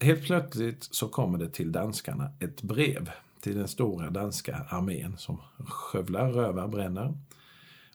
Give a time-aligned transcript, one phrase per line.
[0.00, 5.40] helt plötsligt så kommer det till danskarna ett brev till den stora danska armén som
[5.68, 7.14] skövlar, rövar, bränner.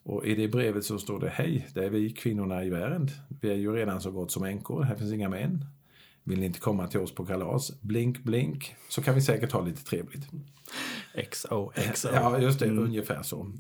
[0.04, 3.10] Och i det brevet så står det Hej, det är vi kvinnorna i världen.
[3.42, 5.66] Vi är ju redan så gott som änkor, här finns inga män.
[6.24, 7.82] Vill ni inte komma till oss på kalas?
[7.82, 8.76] Blink, blink.
[8.90, 10.28] Så kan vi säkert ha lite trevligt.
[11.32, 12.10] XO, XO.
[12.14, 12.66] Ja, just det.
[12.66, 12.84] Mm.
[12.84, 13.52] Ungefär så.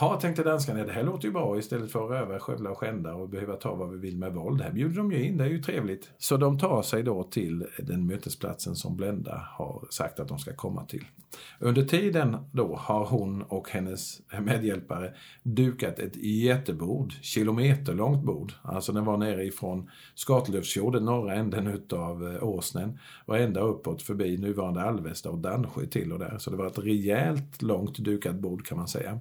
[0.00, 3.14] Ja, tänkte danskarna, det här låter ju bra istället för att röva, skövla och skända
[3.14, 4.60] och behöva ta vad vi vill med våld.
[4.60, 6.10] Här bjuder de ju in, det är ju trevligt.
[6.18, 10.54] Så de tar sig då till den mötesplatsen som Blenda har sagt att de ska
[10.54, 11.04] komma till.
[11.58, 18.52] Under tiden då har hon och hennes medhjälpare dukat ett jättebord, kilometerlångt bord.
[18.62, 24.38] Alltså den var nere ifrån Skatelövsfjorden, norra änden utav eh, Åsnen och ända uppåt förbi
[24.38, 26.38] nuvarande Alvesta och Dansjö till och där.
[26.38, 29.20] Så det var ett rejält långt dukat bord kan man säga.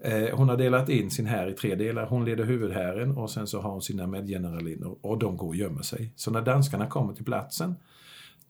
[0.00, 2.06] Eh, hon har delat in sin här i tre delar.
[2.06, 5.82] Hon leder huvudhären och sen så har hon sina medgeneralinnor och de går och gömmer
[5.82, 6.12] sig.
[6.16, 7.74] Så när danskarna kommer till platsen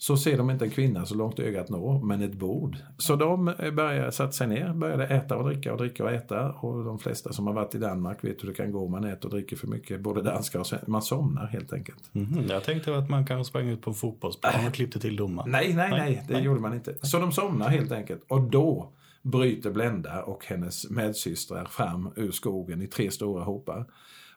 [0.00, 2.76] så ser de inte en kvinna så långt ögat når, men ett bord.
[2.98, 6.50] Så de eh, började sätta sig ner, började äta och dricka och dricka och äta.
[6.50, 9.04] Och de flesta som har varit i Danmark vet hur det kan gå om man
[9.04, 10.90] äter och dricker för mycket, både danskar och svenskar.
[10.90, 12.10] Man somnar helt enkelt.
[12.12, 15.50] Mm, jag tänkte att man kanske sprang ut på en fotbollsplan och klippte till domaren.
[15.50, 16.42] Nej, nej, nej, nej, det nej.
[16.42, 16.94] gjorde man inte.
[17.02, 18.24] Så de somnar helt enkelt.
[18.28, 18.88] Och då
[19.30, 23.86] bryter Blenda och hennes medsystrar fram ur skogen i tre stora hopar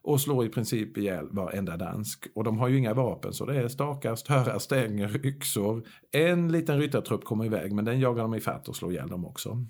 [0.01, 2.27] och slår i princip ihjäl varenda dansk.
[2.35, 5.83] Och de har ju inga vapen så det är stakar, störar, stänger, yxor.
[6.11, 9.65] En liten ryttartrupp kommer iväg men den jagar de ifatt och slår ihjäl dem också.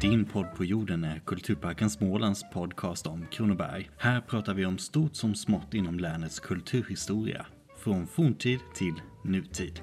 [0.00, 3.90] Din podd på jorden är Kulturparken Smålands podcast om Kronoberg.
[3.98, 7.46] Här pratar vi om stort som smått inom länets kulturhistoria.
[7.78, 9.80] Från forntid till nutid.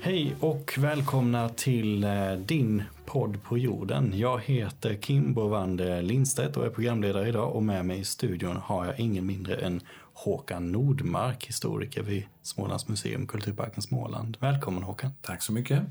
[0.00, 4.12] Hej och välkomna till eh, din podd på jorden.
[4.14, 8.86] Jag heter Kim Bovande Lindstedt och är programledare idag och med mig i studion har
[8.86, 9.80] jag ingen mindre än
[10.16, 14.36] Håkan Nordmark, historiker vid Smålands museum, Kulturparken Småland.
[14.40, 15.10] Välkommen Håkan.
[15.22, 15.82] Tack så mycket.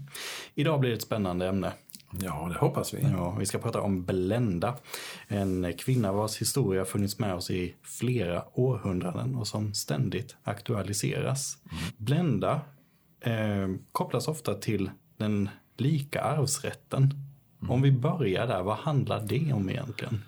[0.55, 1.73] Idag blir det ett spännande ämne.
[2.11, 3.01] Ja, det hoppas vi.
[3.01, 4.75] Ja, vi ska prata om Blenda.
[5.27, 11.57] En kvinna vars historia funnits med oss i flera århundraden och som ständigt aktualiseras.
[11.63, 11.83] Mm.
[11.97, 12.61] Blenda
[13.21, 17.03] eh, kopplas ofta till den lika arvsrätten.
[17.61, 17.71] Mm.
[17.71, 20.21] Om vi börjar där, vad handlar det om egentligen?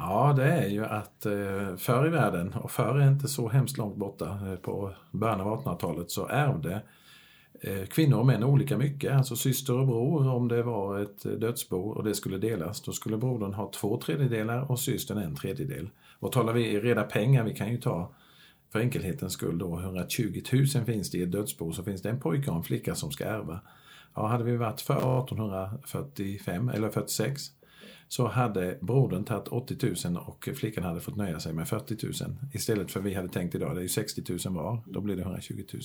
[0.00, 3.78] Ja, det är ju att eh, förr i världen, och förr är inte så hemskt
[3.78, 6.82] långt borta, eh, på början av 1800-talet så ärvde
[7.60, 9.12] eh, kvinnor och män olika mycket.
[9.12, 13.16] Alltså syster och bror, om det var ett dödsbo och det skulle delas, då skulle
[13.16, 15.90] brodern ha två tredjedelar och systern en tredjedel.
[16.18, 18.12] Och talar vi i reda pengar, vi kan ju ta
[18.72, 22.20] för enkelhetens skull då 120 000 finns det i ett dödsbo så finns det en
[22.20, 23.60] pojke och en flicka som ska ärva.
[24.14, 27.57] Ja, hade vi varit för 1845 eller 46
[28.08, 32.36] så hade brodern tagit 80 000 och flickan hade fått nöja sig med 40 000
[32.52, 35.22] istället för vi hade tänkt idag, det är ju 60 000 var, då blir det
[35.22, 35.82] 120 000.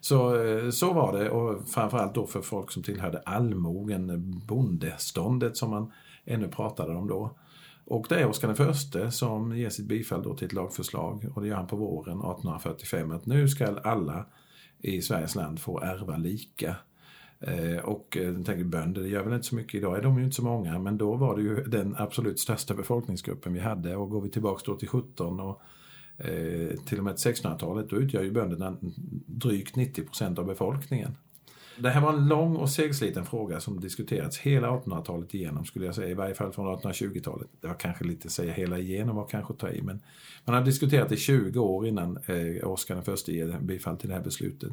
[0.00, 5.70] Så, eh, så var det och framförallt då för folk som tillhörde allmogen, bondeståndet som
[5.70, 5.92] man
[6.24, 7.36] ännu pratade om då.
[7.84, 11.48] Och det är Oscar I som ger sitt bifall då till ett lagförslag och det
[11.48, 14.26] gör han på våren 1845 att nu ska alla
[14.78, 16.76] i Sveriges land få ärva lika.
[17.42, 20.24] Eh, och eh, tänker bönder, det gör väl inte så mycket idag, är de ju
[20.24, 24.10] inte så många, men då var det ju den absolut största befolkningsgruppen vi hade och
[24.10, 25.62] går vi tillbaks då till 17 och
[26.18, 28.76] eh, till och med 1600-talet, då utgör ju bönderna
[29.26, 31.16] drygt 90 procent av befolkningen.
[31.78, 35.94] Det här var en lång och segsliten fråga som diskuterats hela 1800-talet igenom skulle jag
[35.94, 37.48] säga, i varje fall från 1820-talet.
[37.60, 40.00] Det var kanske lite att säga hela igenom var kanske att ta i, men
[40.44, 44.22] man har diskuterat i 20 år innan eh, Oscar I ger bifall till det här
[44.22, 44.72] beslutet.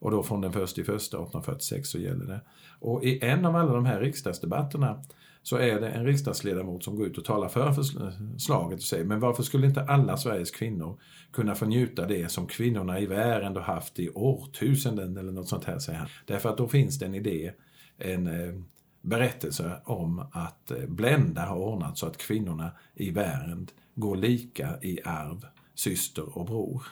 [0.00, 2.40] Och då från den första i första 1846 så gäller det.
[2.78, 5.02] Och i en av alla de här riksdagsdebatterna
[5.42, 9.20] så är det en riksdagsledamot som går ut och talar för förslaget och säger men
[9.20, 11.00] varför skulle inte alla Sveriges kvinnor
[11.32, 15.64] kunna få njuta det som kvinnorna i världen har haft i årtusenden eller något sånt
[15.64, 16.08] här säger han.
[16.26, 17.52] Därför att då finns det en idé,
[17.98, 18.54] en eh,
[19.02, 25.00] berättelse om att eh, Blenda har ordnat så att kvinnorna i världen går lika i
[25.04, 26.82] arv, syster och bror.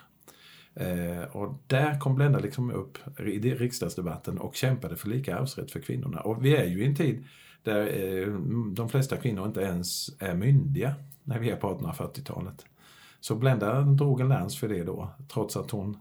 [0.78, 5.80] Eh, och där kom Blenda liksom upp i riksdagsdebatten och kämpade för lika arvsrätt för
[5.80, 6.20] kvinnorna.
[6.20, 7.24] Och vi är ju i en tid
[7.62, 8.32] där eh,
[8.72, 10.94] de flesta kvinnor inte ens är myndiga
[11.24, 12.66] när vi är på 1840-talet.
[13.20, 15.96] Så Blenda drog en lans för det då, trots att hon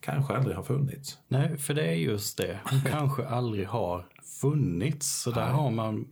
[0.00, 1.18] kanske aldrig har funnits.
[1.28, 2.60] Nej, för det är just det.
[2.64, 4.06] Hon kanske aldrig har
[4.40, 5.22] funnits.
[5.22, 6.06] Så där har man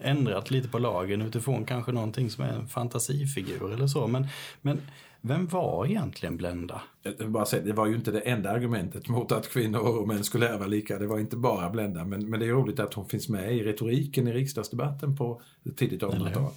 [0.00, 4.06] ändrat lite på lagen utifrån kanske någonting som är en fantasifigur eller så.
[4.06, 4.26] Men,
[4.62, 4.80] men
[5.26, 6.82] vem var egentligen Blenda?
[7.26, 10.48] bara säga, det var ju inte det enda argumentet mot att kvinnor och män skulle
[10.48, 10.98] ärva lika.
[10.98, 12.04] Det var inte bara Blenda.
[12.04, 15.42] Men, men det är roligt att hon finns med i retoriken i riksdagsdebatten på
[15.76, 16.52] tidigt 1800-tal.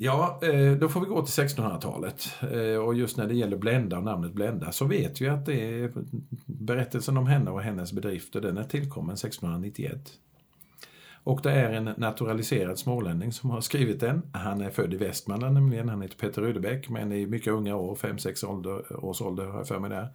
[0.00, 2.34] Ja, eh, då får vi gå till 1600-talet.
[2.40, 5.82] Eh, och just när det gäller Blenda och namnet Blenda så vet vi att det
[5.82, 5.92] är
[6.46, 10.12] berättelsen om henne och hennes bedrifter, den är tillkommen 1691.
[11.28, 14.22] Och det är en naturaliserad smålänning som har skrivit den.
[14.32, 17.94] Han är född i Västmanland nämligen, han heter Peter Rudebeck, men i mycket unga år,
[17.94, 20.08] 5-6 års ålder har jag för mig där.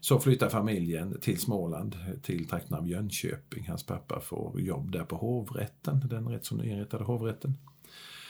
[0.00, 3.64] Så flyttar familjen till Småland, till trakten av Jönköping.
[3.68, 7.54] Hans pappa får jobb där på hovrätten, den rätt så nyinrättade hovrätten.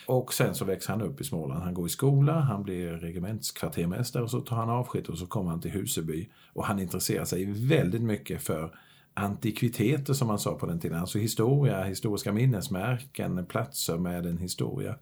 [0.07, 1.63] Och sen så växer han upp i Småland.
[1.63, 5.51] Han går i skola, han blir regementskvartermästare och så tar han avsked och så kommer
[5.51, 6.29] han till Huseby.
[6.53, 8.75] Och han intresserar sig väldigt mycket för
[9.19, 10.99] antikviteter som man sa på den tiden.
[10.99, 14.95] Alltså historia, historiska minnesmärken, platser med en historia.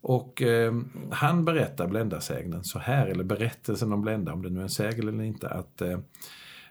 [0.00, 0.72] Och eh,
[1.10, 5.08] han berättar bländarsägnen så här, eller berättelsen om Blända, om det nu är en sägel
[5.08, 5.98] eller inte, att eh,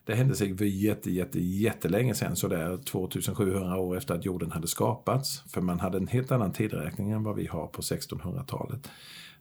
[0.05, 4.67] det hände sig för jätte, jätte, jättelänge sedan, sådär 2700 år efter att jorden hade
[4.67, 5.43] skapats.
[5.47, 8.89] För man hade en helt annan tidräkning än vad vi har på 1600-talet.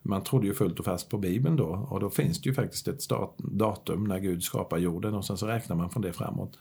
[0.02, 2.88] Man trodde ju fullt och fast på Bibeln då och då finns det ju faktiskt
[2.88, 3.08] ett
[3.38, 6.58] datum när Gud skapar jorden och sen så räknar man från det framåt.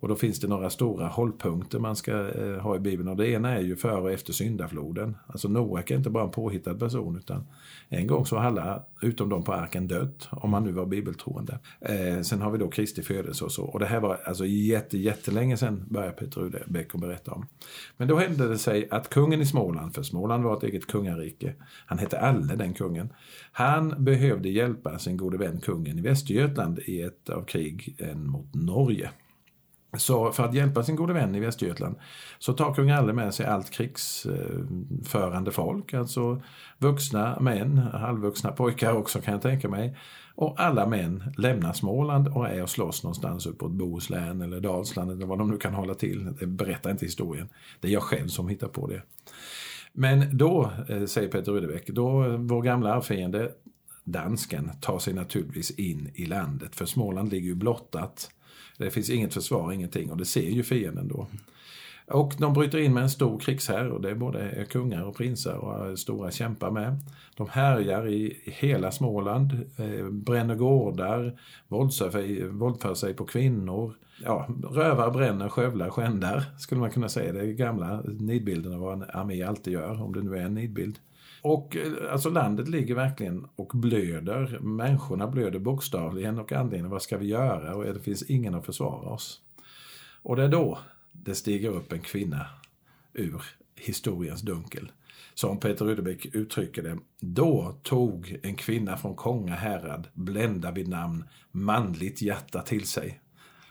[0.00, 3.08] Och då finns det några stora hållpunkter man ska eh, ha i Bibeln.
[3.08, 5.16] Och det ena är ju före och efter syndafloden.
[5.26, 7.46] Alltså Noak är inte bara en påhittad person utan
[7.88, 10.28] en gång så har alla, utom de på arken, dött.
[10.30, 11.58] Om man nu var bibeltroende.
[11.80, 13.64] Eh, sen har vi då Kristi födelse och så.
[13.64, 17.46] Och det här var alltså jätte, jättelänge sedan började Peter Rudebeck att berätta om.
[17.96, 21.54] Men då hände det sig att kungen i Småland, för Småland var ett eget kungarike.
[21.86, 23.12] Han hette Alle den kungen.
[23.52, 29.10] Han behövde hjälpa sin gode vän kungen i Västergötland i ett av krigen mot Norge.
[29.96, 31.96] Så för att hjälpa sin gode vän i Västergötland
[32.38, 36.42] så tar kung Alle med sig allt krigsförande folk, alltså
[36.78, 39.96] vuxna män, halvvuxna pojkar också kan jag tänka mig.
[40.34, 45.26] Och alla män lämnar Småland och är och slåss någonstans uppåt Bohuslän eller Dalsland eller
[45.26, 46.34] vad de nu kan hålla till.
[46.40, 47.48] Det berättar inte historien.
[47.80, 49.02] Det är jag själv som hittar på det.
[49.92, 53.52] Men då, eh, säger Peter Rudebeck, då eh, vår gamla arvfiende
[54.04, 56.76] dansken tar sig naturligtvis in i landet.
[56.76, 58.30] För Småland ligger ju blottat
[58.84, 61.26] det finns inget försvar, ingenting och det ser ju fienden då.
[62.06, 65.54] Och de bryter in med en stor krigsherr och det är både kungar och prinsar
[65.54, 66.98] och stora kämpar med.
[67.36, 71.38] De härjar i hela Småland, eh, bränner gårdar,
[71.68, 73.94] våldför sig på kvinnor.
[74.24, 77.32] Ja, rövar, bränner, skövlar, skändar skulle man kunna säga.
[77.32, 80.54] Det är gamla nidbilden av vad en armé alltid gör, om det nu är en
[80.54, 80.98] nidbild.
[81.42, 84.58] Och eh, alltså landet ligger verkligen och blöder.
[84.60, 87.74] Människorna blöder bokstavligen och anledningen vad ska vi göra?
[87.74, 89.40] Och det finns ingen att försvara oss.
[90.22, 90.78] Och det är då
[91.12, 92.46] det stiger upp en kvinna
[93.12, 93.42] ur
[93.76, 94.92] historiens dunkel.
[95.34, 101.24] Som Peter Rudebeck uttrycker det, då tog en kvinna från Konga härad, blända vid namn,
[101.50, 103.20] manligt hjärta till sig.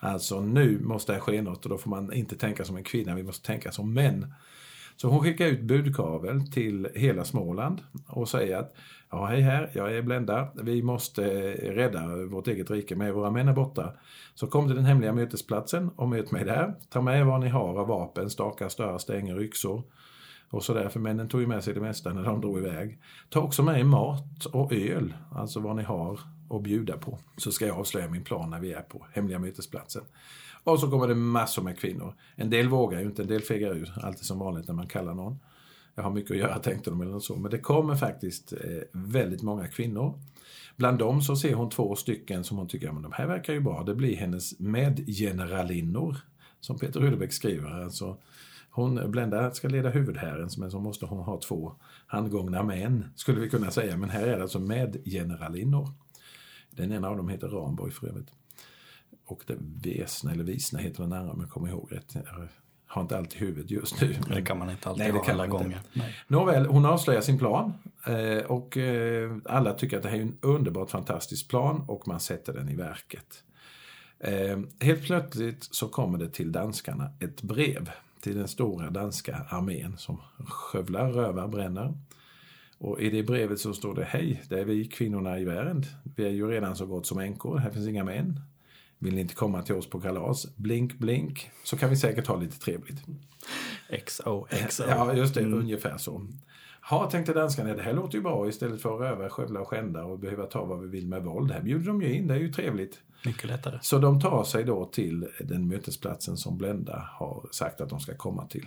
[0.00, 3.14] Alltså nu måste det ske något och då får man inte tänka som en kvinna,
[3.14, 4.34] vi måste tänka som män.
[5.00, 8.74] Så hon skickar ut budkavel till hela Småland och säger att
[9.10, 13.30] ja, hej här, jag är Blenda, vi måste eh, rädda vårt eget rike med våra
[13.30, 13.92] män är borta.
[14.34, 16.74] Så kom till den hemliga mötesplatsen och möt mig där.
[16.90, 19.82] Ta med vad ni har av vapen, stakar, störar, stänger, yxor
[20.50, 22.98] och sådär, för männen tog ju med sig det mesta när de drog iväg.
[23.28, 26.20] Ta också med mat och öl, alltså vad ni har
[26.50, 27.18] att bjuda på.
[27.36, 30.02] Så ska jag avslöja min plan när vi är på hemliga mötesplatsen.
[30.64, 32.14] Och så kommer det massor med kvinnor.
[32.34, 33.92] En del vågar ju inte, en del fegar ur.
[34.02, 35.38] Alltid som vanligt när man kallar någon.
[35.94, 37.36] Jag har mycket att göra tänkte de eller något så.
[37.36, 38.58] Men det kommer faktiskt eh,
[38.92, 40.20] väldigt många kvinnor.
[40.76, 43.52] Bland dem så ser hon två stycken som hon tycker, ja men de här verkar
[43.52, 43.82] ju bra.
[43.82, 46.16] Det blir hennes medgeneralinnor.
[46.60, 47.82] Som Peter Rudebeck skriver.
[47.82, 48.16] Alltså,
[48.70, 51.72] hon, Blenda ska leda huvudherren, men så måste hon ha två
[52.06, 53.96] handgångna män, skulle vi kunna säga.
[53.96, 55.88] Men här är det alltså medgeneralinnor.
[56.70, 58.30] Den ena av dem heter Ramborg för övrigt
[59.26, 62.14] och det Vesna, eller Visna heter den andra om jag kommer ihåg rätt.
[62.14, 62.48] Jag
[62.86, 64.16] har inte allt i huvudet just nu.
[64.28, 64.36] Men...
[64.36, 65.80] Det kan man inte alltid Nej, det kan alla gånger.
[65.92, 66.16] Nej.
[66.28, 67.72] Nåväl, hon avslöjar sin plan
[68.06, 72.20] eh, och eh, alla tycker att det här är en underbart fantastisk plan och man
[72.20, 73.44] sätter den i verket.
[74.20, 77.90] Eh, helt plötsligt så kommer det till danskarna ett brev
[78.20, 81.94] till den stora danska armén som skövlar, rövar, bränner.
[82.78, 85.84] Och i det brevet så står det Hej, det är vi kvinnorna i världen.
[86.16, 88.40] Vi är ju redan så gott som änkor, här finns inga män.
[89.02, 90.56] Vill ni inte komma till oss på kalas?
[90.56, 91.50] Blink, blink.
[91.64, 93.02] Så kan vi säkert ha lite trevligt.
[94.06, 94.84] XO, XO.
[94.88, 95.40] Ja, just det.
[95.40, 95.58] Mm.
[95.58, 96.26] Ungefär så.
[96.90, 100.04] Ja, tänkte danskarna, det här låter ju bra istället för att röva, skövla och skända
[100.04, 101.52] och behöva ta vad vi vill med våld.
[101.52, 103.00] Här bjuder de ju in, det är ju trevligt.
[103.24, 103.78] Mycket lättare.
[103.82, 108.14] Så de tar sig då till den mötesplatsen som Blenda har sagt att de ska
[108.14, 108.66] komma till.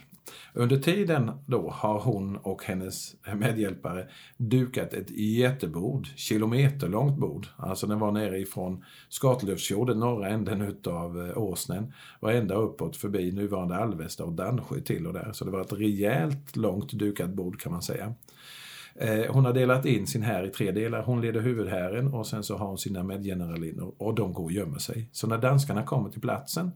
[0.54, 4.08] Under tiden då har hon och hennes medhjälpare
[4.38, 7.48] dukat ett jättebord, kilometerlångt bord.
[7.58, 13.32] Alltså den var nere ifrån Skatelövsfjorden, norra änden utav eh, Åsnen och ända uppåt förbi
[13.32, 15.32] nuvarande Alvesta och Dansjö till och där.
[15.34, 18.14] Så det var ett rejält långt dukat bord kan man säga.
[18.96, 21.04] Eh, hon har delat in sin här i tre delar.
[21.04, 24.80] Hon leder huvudhären och sen så har hon sina medgeneralinnor och de går och gömmer
[24.80, 25.10] sig.
[25.12, 26.72] Så när danskarna kommer till platsen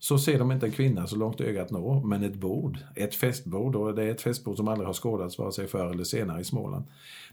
[0.00, 3.76] så ser de inte en kvinna så långt ögat når, men ett bord, ett festbord
[3.76, 6.44] och det är ett festbord som aldrig har skådats vare sig förr eller senare i
[6.44, 6.84] Småland.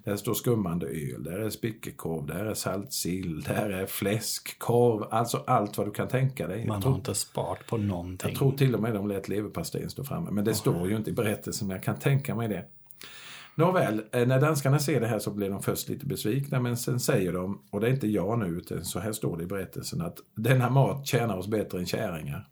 [0.04, 5.04] Där står skummande öl, där är spickekorv, där är salt sill, där är fläsk, korv,
[5.12, 6.68] alltså allt vad du kan tänka dig.
[6.68, 8.30] Man tror, har inte sparat på någonting.
[8.30, 10.58] Jag tror till och med de lät leverpastejen stå framme, men det oh.
[10.58, 12.66] står ju inte i berättelsen, men jag kan tänka mig det.
[13.58, 17.00] Nåväl, eh, när danskarna ser det här så blir de först lite besvikna men sen
[17.00, 20.02] säger de, och det är inte jag nu utan så här står det i berättelsen,
[20.02, 22.48] att denna mat tjänar oss bättre än käringar.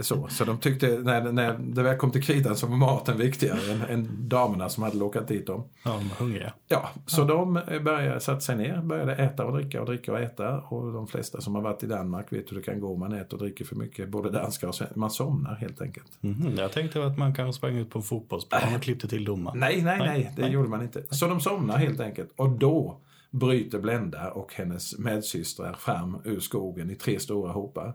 [0.00, 3.72] Så, så de tyckte, när, när det väl kom till kritan så var maten viktigare
[3.72, 5.64] än, än damerna som hade lockat dit dem.
[5.82, 6.52] Ja, de var hungriga.
[6.68, 7.24] Ja, så ja.
[7.24, 10.60] de började, satte sig ner, började äta och dricka och dricka och äta.
[10.60, 13.12] Och de flesta som har varit i Danmark vet hur det kan gå om man
[13.12, 15.00] äter och dricker för mycket, både danskar och svenskar.
[15.00, 16.18] Man somnar helt enkelt.
[16.22, 19.58] Mm, jag tänkte att man kanske sprang ut på fotbollsplan och klippte till domaren.
[19.58, 20.50] Nej, nej, nej, nej det nej.
[20.50, 21.02] gjorde man inte.
[21.10, 22.32] Så de somnar helt enkelt.
[22.36, 23.00] Och då
[23.30, 27.94] bryter Blenda och hennes medsystrar fram ur skogen i tre stora hopar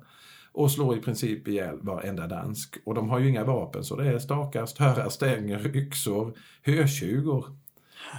[0.60, 2.78] och slår i princip ihjäl varenda dansk.
[2.86, 7.46] Och de har ju inga vapen så det är stakar, störar, stänger, yxor, hötjugor.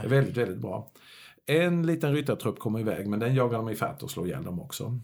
[0.01, 0.91] Det är väldigt, väldigt bra.
[1.47, 4.99] En liten ryttartrupp kommer iväg men den jagar de ifatt och slår ihjäl dem också.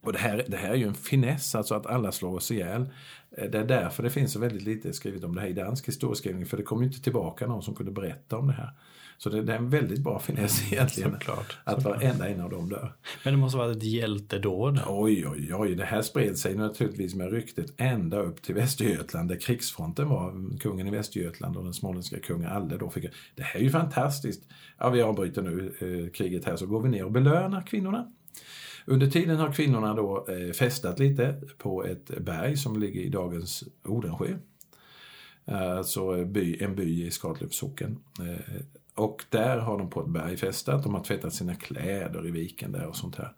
[0.00, 2.88] Och det här, det här är ju en finess, alltså att alla slår oss ihjäl.
[3.30, 5.88] Eh, det är därför det finns så väldigt lite skrivet om det här i dansk
[5.88, 8.70] historieskrivning, för det kom ju inte tillbaka någon som kunde berätta om det här.
[9.18, 11.12] Så det, det är en väldigt bra finess egentligen.
[11.12, 12.02] Såklart, att såklart.
[12.02, 12.92] varenda en av dem dör.
[13.24, 14.80] Men det måste vara ett hjältedåd?
[14.86, 15.74] Oj, oj, oj.
[15.74, 20.58] Det här spred sig naturligtvis med ryktet ända upp till Västergötland där krigsfronten var.
[20.58, 23.04] Kungen i Västergötland och den småländska kungen Alle då fick...
[23.34, 24.42] Det här är ju fantastiskt.
[24.78, 28.12] Ja, vi avbryter nu eh, kriget här så går vi ner och belönar kvinnorna.
[28.84, 33.64] Under tiden har kvinnorna då eh, festat lite på ett berg som ligger i dagens
[33.84, 34.38] Odensjö.
[35.48, 37.98] Alltså by, en by i Skatlöfs socken.
[38.96, 40.82] Och där har de på ett berg festat.
[40.82, 43.32] De har tvättat sina kläder i viken där och sånt här.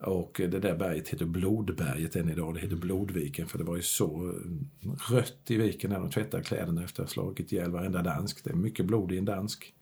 [0.00, 2.54] Och det där berget heter Blodberget än idag.
[2.54, 4.34] Det heter Blodviken för det var ju så
[5.10, 8.44] rött i viken när de tvättade kläderna efter att ha slagit ihjäl varenda dansk.
[8.44, 9.74] Det är mycket blod i en dansk.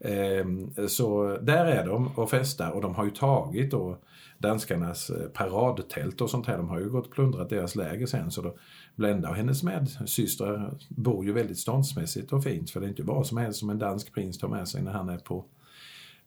[0.00, 3.98] Ehm, så där är de och festar och de har ju tagit då
[4.38, 6.56] danskarnas paradtält och sånt här.
[6.56, 8.30] De har ju gått och plundrat deras läger sen.
[8.30, 8.56] Så då
[8.94, 12.70] Blenda och hennes medsystrar bor ju väldigt ståndsmässigt och fint.
[12.70, 14.92] För det är inte vad som helst som en dansk prins tar med sig när
[14.92, 15.44] han är på,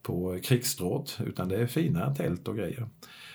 [0.01, 1.19] på krigsstråt.
[1.25, 2.87] Utan det är fina tält och grejer.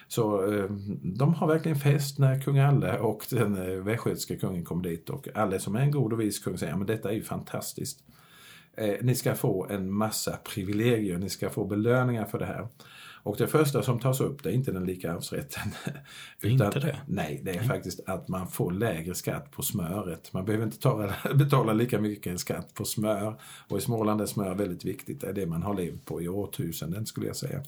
[0.09, 0.71] Så eh,
[1.03, 5.11] de har verkligen fest när kung Alle och den eh, västgötske kungen kom dit.
[5.11, 8.05] Och Alle som är en god och vis kung säger men detta är ju fantastiskt.
[8.77, 12.69] Eh, ni ska få en massa privilegier, ni ska få belöningar för det här.
[13.23, 15.63] Och det första som tas upp det är inte den lika arvsrätten.
[16.41, 17.01] Utan, inte det?
[17.07, 17.69] Nej, det är nej.
[17.69, 20.33] faktiskt att man får lägre skatt på smöret.
[20.33, 23.41] Man behöver inte ta, betala lika mycket skatt på smör.
[23.69, 25.21] Och i Småland är smör väldigt viktigt.
[25.21, 27.63] Det är det man har levt på i årtusenden skulle jag säga.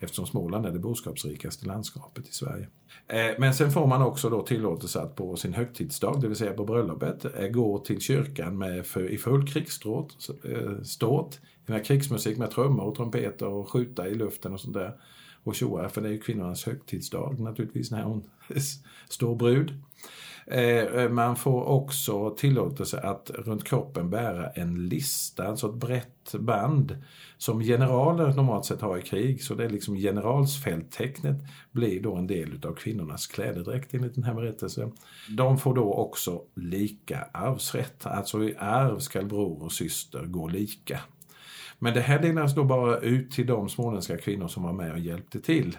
[0.00, 2.68] Eftersom Småland är det boskapsrikaste landskapet i Sverige.
[3.08, 6.52] Eh, men sen får man också då tillåtelse att på sin högtidsdag, det vill säga
[6.52, 12.38] på bröllopet, eh, gå till kyrkan med för, i full krigsstråt, eh, ståt, med krigsmusik
[12.38, 14.92] med trummor och trumpeter och skjuta i luften och sånt där.
[15.46, 18.22] Och tjoa, för det är ju kvinnornas högtidsdag naturligtvis när hon
[19.08, 19.74] står brud.
[20.46, 26.34] Eh, eh, man får också tillåtelse att runt kroppen bära en lista, alltså ett brett
[26.38, 26.98] band
[27.38, 29.42] som generaler normalt sett har i krig.
[29.42, 31.36] Så det är liksom generalsfälttecknet
[31.72, 34.92] blir då en del av kvinnornas klädedräkt enligt den här berättelsen.
[35.36, 41.00] De får då också lika arvsrätt, alltså i arv skall bror och syster gå lika.
[41.78, 44.98] Men det här delades då bara ut till de småländska kvinnor som var med och
[44.98, 45.78] hjälpte till.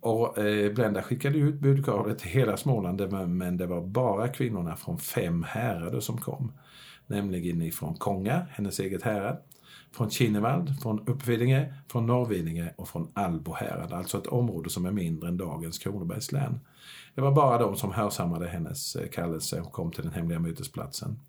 [0.00, 4.98] Och eh, Blenda skickade ut budkavlet till hela Småland men det var bara kvinnorna från
[4.98, 6.52] fem härader som kom.
[7.06, 9.38] Nämligen ifrån Konga, hennes eget härad,
[9.92, 13.92] från Kinnevald, från Uppvidinge, från Norrvidinge och från Albo härad.
[13.92, 16.60] Alltså ett område som är mindre än dagens Kronobergs län.
[17.14, 21.20] Det var bara de som hörsammade hennes eh, kallelse och kom till den hemliga mötesplatsen.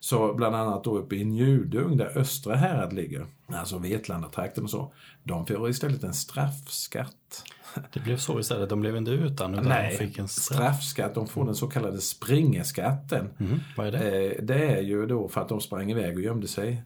[0.00, 4.92] Så bland annat då uppe i Njudung där Östra härad ligger, alltså Vetlandatrakten och så,
[5.24, 7.44] de får istället en straffskatt.
[7.92, 10.56] Det blev så istället, de blev inte utan utan Nej, de fick en straff.
[10.56, 11.14] straffskatt.
[11.14, 13.28] De får den så kallade springeskatten.
[13.40, 14.30] Mm, vad är det?
[14.30, 16.82] Eh, det är ju då för att de sprang iväg och gömde sig.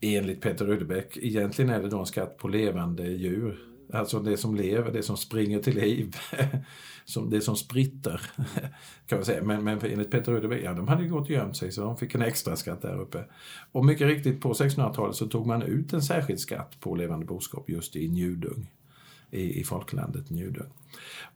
[0.00, 3.58] Enligt Peter Rudebäck, egentligen är det då en skatt på levande djur
[3.94, 6.16] alltså det som lever, det som springer till liv,
[7.04, 8.20] som det som spritter.
[9.06, 9.42] kan man säga.
[9.44, 11.96] Men, men enligt Peter Rudebeck, ja de hade ju gått och gömt sig så de
[11.96, 13.24] fick en extra skatt där uppe.
[13.72, 17.68] Och mycket riktigt på 1600-talet så tog man ut en särskild skatt på levande boskap
[17.68, 18.70] just i Njudung,
[19.30, 20.72] i, i folklandet Njudung.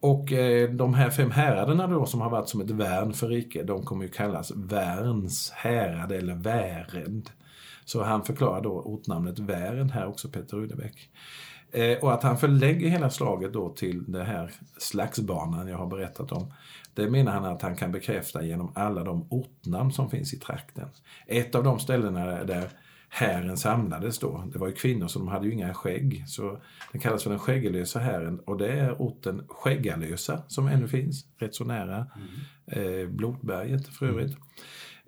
[0.00, 3.66] Och eh, de här fem häraderna då som har varit som ett värn för riket,
[3.66, 7.30] de kommer ju kallas Värns härad eller Värend.
[7.84, 11.10] Så han förklarar då ortnamnet Värend här också, Peter Rudebeck.
[11.76, 16.32] Eh, och att han förlägger hela slaget då till den här slagsbanan jag har berättat
[16.32, 16.52] om.
[16.94, 20.88] Det menar han att han kan bekräfta genom alla de ortnamn som finns i trakten.
[21.26, 22.68] Ett av de ställena där
[23.08, 26.24] hären samlades då, det var ju kvinnor så de hade ju inga skägg.
[26.26, 26.58] Så
[26.92, 31.54] den kallas för den skäggelösa hären och det är orten Skäggalösa som ännu finns, rätt
[31.54, 33.02] så nära mm.
[33.02, 34.30] eh, Blotberget för övrigt.
[34.30, 34.42] Mm.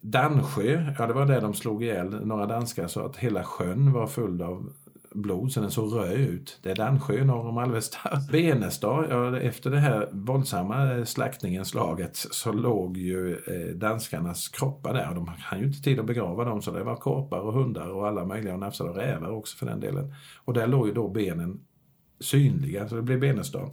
[0.01, 4.07] Dansjö, ja det var där de slog ihjäl några danskar så att hela sjön var
[4.07, 4.73] full av
[5.15, 6.59] blod så den såg röd ut.
[6.63, 7.99] Det är Dansjö norr om Alvesta.
[8.33, 14.95] Benestad, ja, efter det här våldsamma eh, slaktningen, slaget, så låg ju eh, danskarnas kroppar
[14.95, 15.15] där.
[15.15, 18.09] De hade ju inte tid att begrava dem så det var korpar och hundar och
[18.09, 20.15] alla möjliga och nafsade och rävar också för den delen.
[20.45, 21.61] Och där låg ju då benen
[22.21, 23.71] synliga, så det blev Benestad.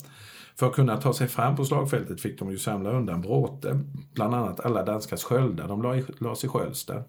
[0.59, 3.79] För att kunna ta sig fram på slagfältet fick de ju samla undan bråte.
[4.13, 5.81] Bland annat alla danskars sköldar, de
[6.19, 7.03] la, i Skölsta.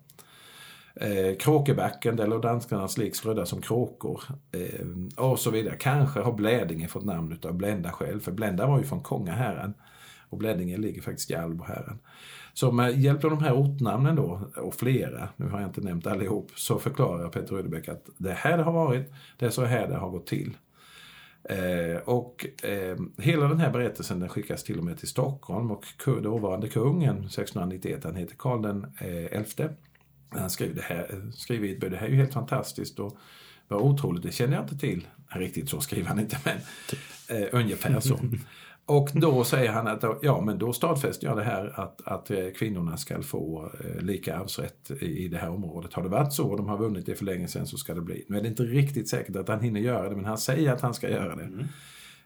[1.00, 4.22] Eh, Kråkebacken, där danskarnas lik strödda som kråkor.
[4.52, 5.76] Eh, och så vidare.
[5.78, 9.74] Kanske har Blädinge fått namnet av Blända själv, för Blända var ju från Kongaherren.
[10.28, 11.98] Och Blädinge ligger faktiskt i Alboherren.
[12.54, 16.06] Så med hjälp av de här ortnamnen då, och flera, nu har jag inte nämnt
[16.06, 19.88] allihop, så förklarar Peter Rödebäck att det här det har varit, det är så här
[19.88, 20.56] det har gått till.
[21.44, 25.84] Eh, och eh, hela den här berättelsen den skickas till och med till Stockholm och
[26.22, 29.70] dåvarande kungen 1691, han heter Karl den eh, elfte.
[30.30, 33.18] Han skrev det här, skrev i ett det här är ju helt fantastiskt och
[33.68, 35.06] var otroligt, det kände jag inte till.
[35.28, 36.56] Riktigt så skriver han inte men
[37.38, 38.20] eh, ungefär så.
[38.88, 42.48] Och då säger han att ja, men då stadfäster jag det här att, att eh,
[42.56, 45.92] kvinnorna ska få eh, lika arvsrätt i, i det här området.
[45.92, 48.00] Har det varit så och de har vunnit det för länge sedan så ska det
[48.00, 48.24] bli.
[48.28, 50.80] Nu är det inte riktigt säkert att han hinner göra det men han säger att
[50.80, 51.42] han ska göra det.
[51.42, 51.66] Mm.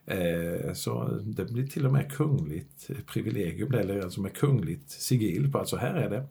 [0.05, 5.57] Eh, så det blir till och med kungligt privilegium, eller alltså med kungligt sigill på
[5.57, 6.27] att så här är det.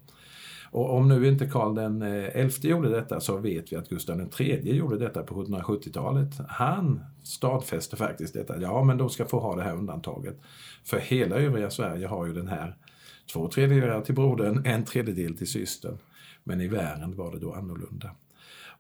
[0.71, 4.21] Och om nu inte Karl den eh, XI gjorde detta så vet vi att Gustav
[4.41, 6.29] III gjorde detta på 1770-talet.
[6.49, 8.61] Han stadfäste faktiskt detta.
[8.61, 10.41] Ja, men de ska få ha det här undantaget.
[10.85, 12.77] För hela övriga Sverige har ju den här
[13.33, 15.99] två tredjedelar till brodern, en tredjedel till systern.
[16.45, 18.11] Men i världen var det då annorlunda.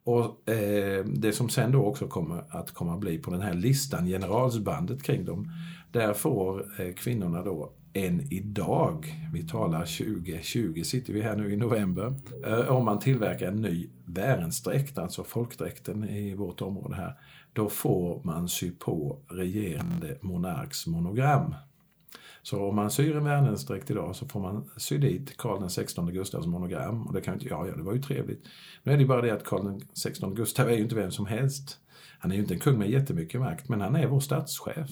[0.05, 4.07] Och eh, Det som sen då också kommer att komma bli på den här listan,
[4.07, 5.53] generalsbandet kring dem,
[5.92, 11.57] där får eh, kvinnorna då än idag, vi talar 2020, sitter vi här nu i
[11.57, 12.14] november,
[12.46, 17.14] eh, om man tillverkar en ny Värensträkt, alltså folkdräkten i vårt område här,
[17.53, 21.55] då får man sy på regerande monarks monogram.
[22.42, 26.46] Så om man syr en Värensträkt idag så får man sy dit Karl XVI Gustavs
[26.46, 27.07] monogram.
[27.07, 28.44] Och det kan inte, ja, ja, det var ju trevligt.
[28.83, 31.79] Nu är det bara det att Karl XVI Gustav är ju inte vem som helst.
[32.18, 34.90] Han är ju inte en kung med jättemycket makt, men han är vår statschef.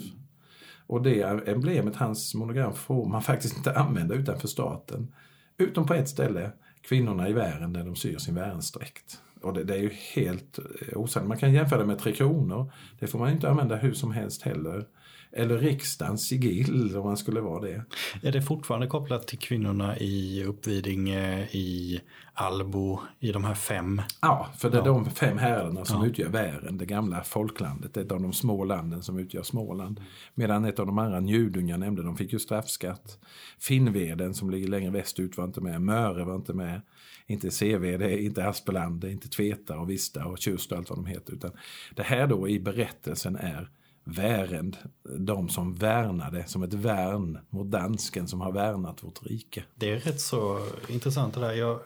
[0.89, 5.15] Och det emblemet, hans monogram, får man faktiskt inte använda utanför staten.
[5.59, 9.21] Utom på ett ställe, kvinnorna i vären, där de syr sin värensträkt.
[9.43, 11.29] Och det, det, är ju helt eh, osannolikt.
[11.29, 12.73] Man kan jämföra det med Tre Kronor.
[12.99, 14.87] Det får man inte använda hur som helst heller.
[15.33, 17.85] Eller riksdagens sigill om man skulle vara det.
[18.23, 22.01] Är det fortfarande kopplat till kvinnorna i Uppvidinge, i
[22.35, 24.03] Albo, i de här fem?
[24.21, 24.85] Ja, för det är ja.
[24.85, 26.07] de fem herrarna som ja.
[26.07, 27.97] utgör Vären, det gamla folklandet.
[27.97, 30.01] Ett av de små landen som utgör Småland.
[30.35, 33.19] Medan ett av de andra, Njudung jag nämnde, de fick ju straffskatt.
[33.59, 35.83] Finnveden som ligger längre västut var inte med.
[35.83, 36.81] Möre var inte med.
[37.27, 41.33] Inte Sevede, inte Aspeland, inte Tveta och Vista och Tjust och allt vad de heter.
[41.33, 41.51] Utan
[41.95, 43.71] det här då i berättelsen är
[44.11, 44.77] Värend,
[45.19, 49.65] de som värnade som ett värn mot dansken som har värnat vårt rike.
[49.75, 51.53] Det är rätt så intressant det där.
[51.53, 51.81] Jag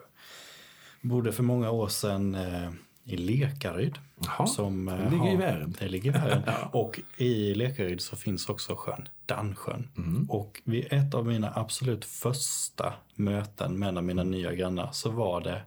[1.00, 2.70] bodde för många år sedan eh,
[3.04, 3.98] i Lekaryd.
[4.18, 5.76] Jaha, som, det ligger har, i Värend.
[5.80, 6.44] Det ligger i Värend.
[6.72, 9.88] Och i Lekaryd så finns också sjön Dannsjön.
[9.96, 10.30] Mm.
[10.30, 15.62] Och vid ett av mina absolut första möten med mina nya grannar så var det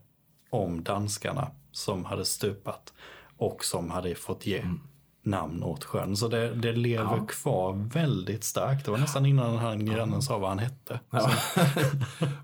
[0.49, 2.93] om danskarna som hade stupat
[3.37, 4.81] och som hade fått ge mm
[5.25, 6.15] namn åt sjön.
[6.15, 7.25] Så det, det lever ja.
[7.25, 8.85] kvar väldigt starkt.
[8.85, 10.99] Det var nästan innan här grannen sa vad han hette.
[11.09, 11.31] Ja.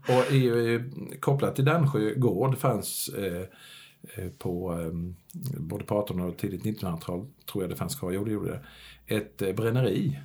[0.15, 0.79] och i,
[1.19, 3.41] kopplat till Dannsjö gård fanns eh,
[4.17, 4.91] eh på eh,
[5.59, 9.15] både på 1800 och tidigt 1900-tal, tror jag det fanns kvar, jo det gjorde det,
[9.15, 10.19] ett eh, bränneri.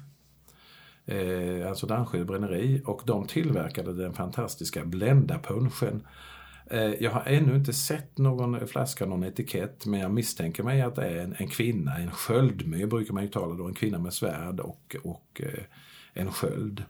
[1.05, 6.07] Eh, alltså Dannsjö bränneri och de tillverkade den fantastiska Bländapunschen Eh,
[6.71, 10.95] Eh, jag har ännu inte sett någon flaska, någon etikett, men jag misstänker mig att
[10.95, 14.13] det är en, en kvinna, en sköldmö brukar man ju tala då, en kvinna med
[14.13, 15.65] svärd och, och eh,
[16.13, 16.85] en sköld.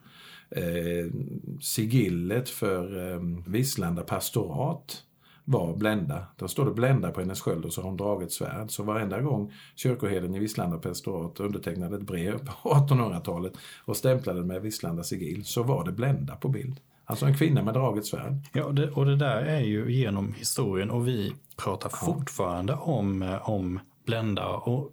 [0.51, 1.13] Eh,
[1.61, 5.03] sigillet för eh, Vislanda pastorat
[5.45, 6.27] var Blenda.
[6.37, 8.71] Då står det Blenda på hennes sköld och så har hon dragit svärd.
[8.71, 13.53] Så varenda gång kyrkoherden i Vislanda pastorat undertecknade ett brev på 1800-talet
[13.85, 16.81] och stämplade med Vislanda sigill så var det Blenda på bild.
[17.09, 18.35] Alltså en kvinna med draget svärd.
[18.53, 22.07] Ja, det, och det där är ju genom historien och vi pratar ja.
[22.07, 24.49] fortfarande om, eh, om Blenda.
[24.49, 24.93] Och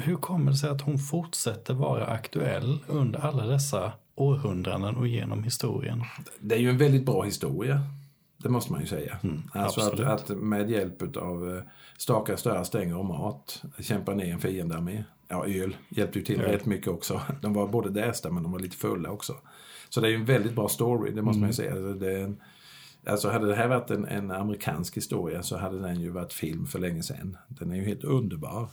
[0.00, 5.44] hur kommer det sig att hon fortsätter vara aktuell under alla dessa århundraden och genom
[5.44, 6.04] historien?
[6.40, 7.80] Det är ju en väldigt bra historia.
[8.38, 9.18] Det måste man ju säga.
[9.22, 11.62] Mm, alltså att, att, med hjälp av eh,
[11.96, 15.04] staka störa stänger och mat kämpa ner en fiendearmé.
[15.28, 16.52] Ja, öl hjälpte ju till ja.
[16.52, 17.20] rätt mycket också.
[17.42, 19.36] De var både dästa men de var lite fulla också.
[19.94, 21.40] Så det är ju en väldigt bra story, det måste mm.
[21.40, 21.76] man ju mm.
[21.76, 21.88] säga.
[21.88, 22.40] Alltså, det en,
[23.06, 26.66] alltså hade det här varit en, en, amerikansk historia så hade den ju varit film
[26.66, 27.36] för länge sedan.
[27.48, 28.68] Den är ju helt underbar.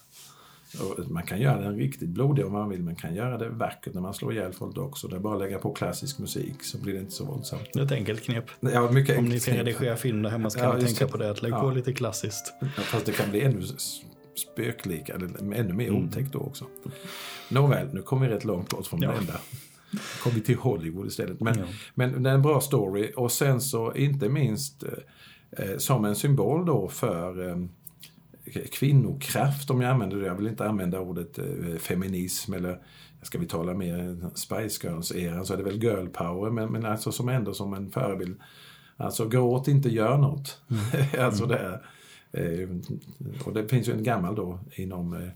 [0.80, 3.94] Och man kan göra den riktigt blodig om man vill, men kan göra det vackert
[3.94, 5.08] när man slår ihjäl folk också.
[5.08, 7.70] Det är bara att lägga på klassisk musik så blir det inte så våldsamt.
[7.74, 8.46] Det är ett enkelt knep.
[8.60, 11.32] Ja, mycket om ni ska redigera film där hemma ska ja, ni tänka på det,
[11.32, 11.62] att lägga ja.
[11.62, 12.54] på lite klassiskt.
[12.62, 13.62] Ja, fast det kan bli ännu
[14.36, 16.08] spöklika, eller ännu mer mm.
[16.08, 16.66] otäckt då också.
[17.50, 19.12] Nåväl, nu kommer vi rätt långt bort från ja.
[19.12, 19.40] det enda
[20.24, 21.40] kom vi till Hollywood istället.
[21.40, 21.66] Men, ja.
[21.96, 24.84] men det är en bra story och sen så inte minst
[25.52, 27.58] eh, som en symbol då för eh,
[28.72, 30.26] kvinnokraft om jag använder det.
[30.26, 32.80] Jag vill inte använda ordet eh, feminism eller
[33.22, 37.12] ska vi tala mer Spice Girls-eran så är det väl girl power men, men alltså
[37.12, 38.40] som ändå som en förebild.
[38.98, 40.62] Alltså gråt inte, gör något.
[40.70, 41.06] Mm.
[41.26, 41.82] alltså det är,
[42.32, 42.70] eh,
[43.46, 45.30] och det finns ju en gammal då inom eh,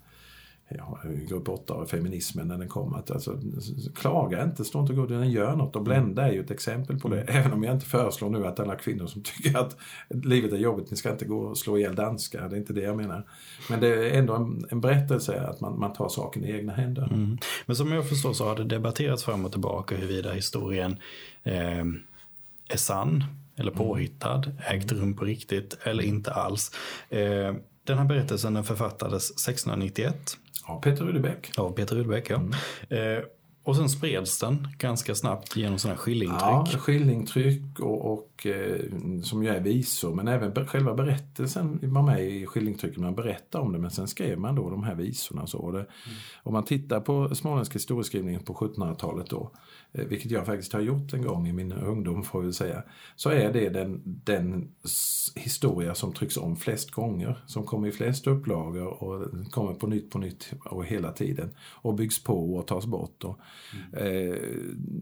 [0.77, 2.93] ja, grupp 8 av feminismen när den kom.
[2.93, 3.39] Att, alltså,
[3.95, 5.75] klaga inte, stå inte och gå, den gör något.
[5.75, 7.21] Och Blenda är ju ett exempel på det.
[7.21, 7.41] Mm.
[7.41, 9.77] Även om jag inte föreslår nu att alla kvinnor som tycker att
[10.09, 12.49] livet är jobbigt, ni ska inte gå och slå ihjäl danskar.
[12.49, 13.27] Det är inte det jag menar.
[13.69, 17.07] Men det är ändå en, en berättelse att man, man tar saken i egna händer.
[17.13, 17.37] Mm.
[17.65, 20.97] Men som jag förstår så har det debatterats fram och tillbaka huruvida historien
[21.43, 21.85] eh,
[22.69, 23.23] är sann
[23.55, 23.83] eller mm.
[23.83, 24.57] påhittad, mm.
[24.67, 26.71] ägt rum på riktigt eller inte alls.
[27.09, 31.51] Eh, den här berättelsen den författades 1691 Ja, Peter Rudebäck.
[31.57, 32.35] Ja, Peter Rudebäck, ja.
[32.35, 33.17] Mm.
[33.17, 33.23] Eh,
[33.65, 36.41] och sen spreds den ganska snabbt genom sådana här skillingtryck.
[36.41, 38.79] Ja, skillingtryck och, och eh,
[39.23, 40.15] som ju är visor.
[40.15, 42.97] Men även själva berättelsen var med i skillingtrycket.
[42.97, 45.41] Man berättade om det men sen skrev man då de här visorna.
[45.41, 45.71] Och så.
[45.71, 45.89] Det, mm.
[46.43, 49.51] Om man tittar på småländsk historieskrivning på 1700-talet då
[49.93, 52.83] vilket jag faktiskt har gjort en gång i min ungdom får vi säga,
[53.15, 54.71] så är det den, den
[55.35, 60.11] historia som trycks om flest gånger, som kommer i flest upplagor och kommer på nytt
[60.11, 63.23] på nytt och hela tiden och byggs på och tas bort.
[63.23, 63.39] Och,
[63.93, 64.31] mm.
[64.31, 64.37] eh,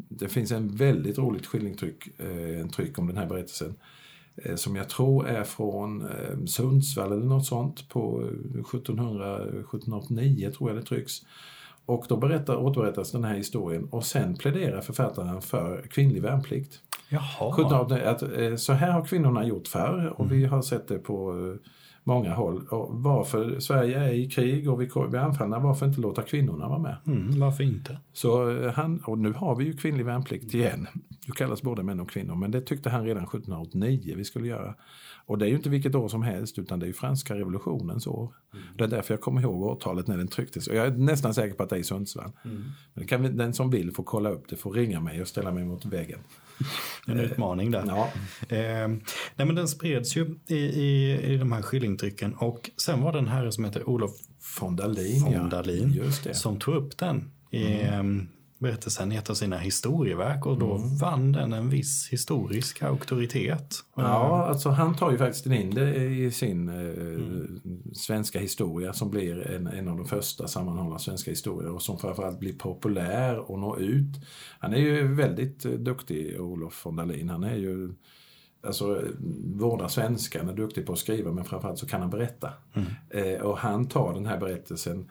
[0.09, 3.75] det finns en väldigt roligt skildringstryck, eh, en tryck om den här berättelsen
[4.35, 10.69] eh, som jag tror är från eh, Sundsvall eller något sånt på 1700, 1789 tror
[10.69, 11.21] jag det trycks.
[11.85, 16.79] Och då berättar, återberättas den här historien och sen pläderar författaren för kvinnlig värnplikt.
[17.09, 18.01] Jaha.
[18.05, 20.37] Att, eh, så här har kvinnorna gjort förr och mm.
[20.37, 21.69] vi har sett det på eh,
[22.03, 22.67] många håll.
[22.67, 26.79] Och varför Sverige är i krig och vi blir anfallna, varför inte låta kvinnorna vara
[26.79, 26.97] med?
[27.07, 27.97] Mm, varför inte?
[28.13, 30.87] Så eh, han, och nu har vi ju kvinnlig värnplikt igen.
[31.25, 34.75] Du kallas både män och kvinnor, men det tyckte han redan 1789 vi skulle göra.
[35.25, 38.07] Och det är ju inte vilket år som helst utan det är ju franska revolutionens
[38.07, 38.33] år.
[38.53, 38.65] Mm.
[38.77, 40.67] Det är därför jag kommer ihåg årtalet när den trycktes.
[40.67, 42.31] Och jag är nästan säker på att det är i Sundsvall.
[42.45, 42.63] Mm.
[42.93, 45.51] Men kan vi, den som vill får kolla upp det, får ringa mig och ställa
[45.51, 46.19] mig mot väggen.
[47.07, 47.83] En utmaning där.
[47.87, 48.09] Ja.
[48.55, 48.87] Eh,
[49.35, 53.19] nej men den spreds ju i, i, i de här skillingtrycken och sen var det
[53.19, 54.11] en herre som heter Olof
[54.59, 56.33] von Dalin, ja.
[56.33, 58.27] som tog upp den i, mm.
[58.61, 60.97] Berättelsen i ett av sina historieverk och då mm.
[60.97, 63.75] vann den en viss historisk auktoritet.
[63.95, 67.61] Ja, alltså han tar ju faktiskt in det i sin eh, mm.
[67.93, 72.39] svenska historia som blir en, en av de första sammanhållna svenska historier och som framförallt
[72.39, 74.15] blir populär och når ut.
[74.59, 77.29] Han är ju väldigt eh, duktig, Olof von Dalin.
[77.29, 77.93] Han är ju
[78.63, 79.01] alltså,
[79.43, 82.53] vårdar svenskan, är duktig på att skriva men framförallt så kan han berätta.
[82.73, 82.87] Mm.
[83.09, 85.09] Eh, och han tar den här berättelsen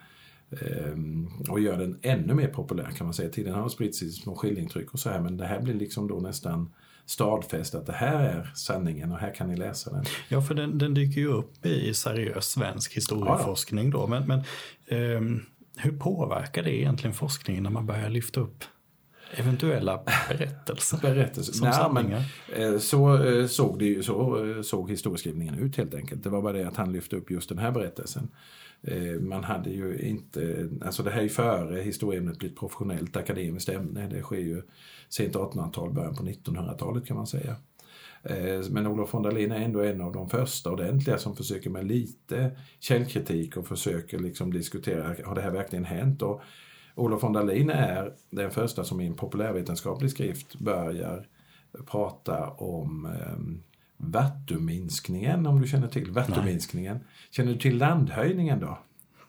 [1.48, 3.30] och gör den ännu mer populär kan man säga.
[3.30, 6.20] Tiden har spritts i små skillingtryck och så här men det här blir liksom då
[6.20, 6.72] nästan
[7.06, 10.04] stadfäst att det här är sanningen och här kan ni läsa den.
[10.28, 14.06] Ja, för den, den dyker ju upp i seriös svensk historieforskning då.
[14.06, 14.38] Men, men
[14.86, 15.40] eh,
[15.76, 18.64] hur påverkar det egentligen forskningen när man börjar lyfta upp
[19.34, 20.98] eventuella berättelser?
[21.02, 21.52] berättelser.
[21.52, 26.22] Som Nej, men, eh, så, eh, såg det, så eh, såg historieskrivningen ut helt enkelt.
[26.22, 28.28] Det var bara det att han lyfte upp just den här berättelsen.
[28.83, 33.69] Eh, man hade ju inte, alltså det här är före historieämnet blir ett professionellt akademiskt
[33.69, 34.09] ämne.
[34.09, 34.62] Det sker ju
[35.09, 37.57] sent 1800-tal, början på 1900-talet kan man säga.
[38.23, 41.87] Eh, men Olof von Dalin är ändå en av de första ordentliga som försöker med
[41.87, 46.23] lite källkritik och försöker liksom diskutera, har det här verkligen hänt?
[46.23, 46.43] Och
[46.95, 51.27] Olof von Dalin är den första som i en populärvetenskaplig skrift börjar
[51.87, 53.69] prata om eh,
[54.00, 57.00] vattuminskningen, om du känner till vattuminskningen.
[57.30, 58.78] Känner du till landhöjningen då?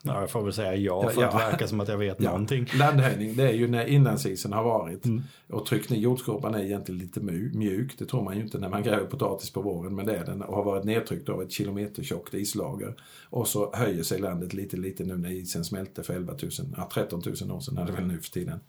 [0.04, 1.50] Ja, jag får väl säga ja för Ja, att ja.
[1.50, 2.66] verkar som att jag vet Ja, någonting.
[2.78, 5.04] Landhöjning, det är ju när inlandsisen har varit
[5.48, 7.98] och tryckt ner jordskorpan är egentligen lite mjuk.
[7.98, 10.42] Det tror man ju inte när man gräver potatis på våren, men det är den
[10.42, 12.94] och har varit nedtryckt av ett kilometertjockt islager.
[13.30, 16.88] Och så höjer sig landet lite, lite nu när isen smälte för 11 000, ja,
[16.94, 18.60] 13 000 år sedan är det väl nu för tiden.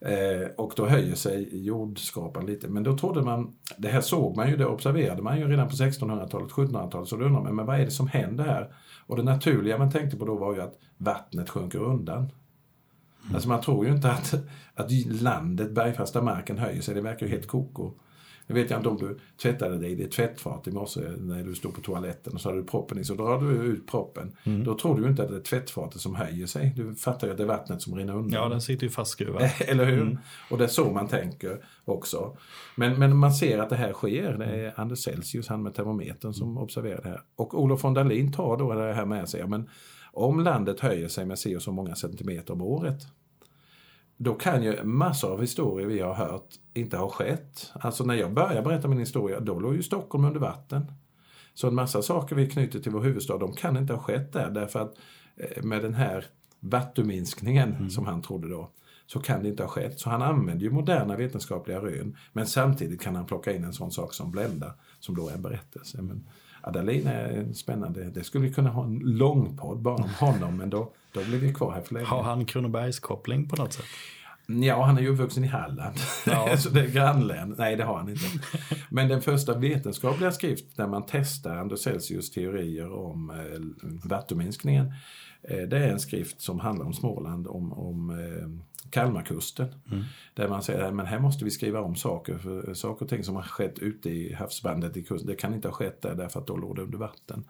[0.00, 2.68] Eh, och då höjer sig jordskrapan lite.
[2.68, 5.74] Men då trodde man, det här såg man ju, det observerade man ju redan på
[5.74, 7.08] 1600-talet, 1700-talet.
[7.08, 8.74] Så då undrar man, men vad är det som händer här?
[9.06, 12.28] Och det naturliga man tänkte på då var ju att vattnet sjunker undan.
[13.34, 14.34] Alltså man tror ju inte att,
[14.74, 17.92] att landet, bergfasta marken höjer sig, det verkar ju helt koko.
[18.48, 21.74] Jag vet inte om du tvättade dig i ditt tvättfat i morse när du stod
[21.74, 24.36] på toaletten och så hade du proppen i, så drar du ut proppen.
[24.64, 26.72] Då tror du inte att det är tvättfatet som höjer sig.
[26.76, 28.42] Du fattar ju att det är vattnet som rinner undan.
[28.42, 29.42] Ja, den sitter ju fastskruvad.
[29.60, 30.18] Eller hur?
[30.50, 32.36] Och det är så man tänker också.
[32.76, 34.32] Men, men man ser att det här sker.
[34.32, 37.22] Det är Anders Celsius, han med termometern, som observerar det här.
[37.36, 39.46] Och Olof von Dalin tar då det här med sig.
[39.46, 39.68] Men
[40.12, 43.06] om landet höjer sig med si och så många centimeter om året
[44.18, 47.72] då kan ju massor av historier vi har hört inte ha skett.
[47.72, 50.92] Alltså när jag började berätta min historia, då låg ju Stockholm under vatten.
[51.54, 54.50] Så en massa saker vi knyter till vår huvudstad, de kan inte ha skett där
[54.50, 54.94] därför att
[55.36, 56.24] eh, med den här
[56.60, 58.70] vattuminskningen som han trodde då,
[59.06, 60.00] så kan det inte ha skett.
[60.00, 63.90] Så han använder ju moderna vetenskapliga rön, men samtidigt kan han plocka in en sån
[63.90, 66.02] sak som Blenda, som då är en berättelse.
[66.02, 66.28] Men
[66.60, 68.04] Adalin är spännande.
[68.04, 71.38] Det skulle vi kunna ha en lång podd bara om honom, men då, då blir
[71.38, 72.06] vi kvar här för länge.
[72.06, 73.84] Har han Kronobergskoppling på något sätt?
[74.52, 75.96] Ja, han är ju uppvuxen i Halland.
[76.26, 76.56] Ja.
[76.58, 77.54] så det är grannlän.
[77.58, 78.26] Nej, det har han inte.
[78.90, 84.92] Men den första vetenskapliga skrift där man testar Anders Celsius teorier om eh, vattenminskningen.
[85.42, 88.48] Eh, det är en skrift som handlar om Småland, om, om eh,
[88.90, 89.68] Kalmarkusten.
[90.34, 92.38] Där man säger att här måste vi skriva om saker.
[92.38, 95.68] För saker och ting som har skett ute i havsbandet i kusten, det kan inte
[95.68, 97.44] ha skett där därför att då låg det under vatten.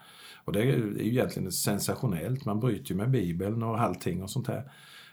[0.45, 2.45] Och det är ju det är ju egentligen sensationellt.
[2.45, 4.71] Man bryter ju med Bibeln och allting och sånt här.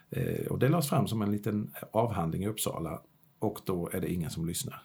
[0.10, 3.02] Eh, och det lades fram som en liten avhandling i Uppsala
[3.40, 4.82] och då är det ingen som lyssnar.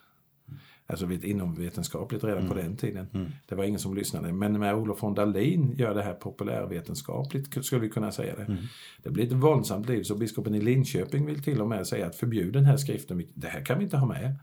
[0.87, 3.07] Alltså vet- inomvetenskapligt redan på den tiden.
[3.47, 4.33] Det var ingen som lyssnade.
[4.33, 8.57] Men när Olof von Dalin gör det här populärvetenskapligt skulle vi kunna säga det.
[9.03, 12.15] Det blir ett våldsamt liv så biskopen i Linköping vill till och med säga att
[12.15, 13.23] förbjud den här skriften.
[13.33, 14.35] Det här kan vi inte ha med.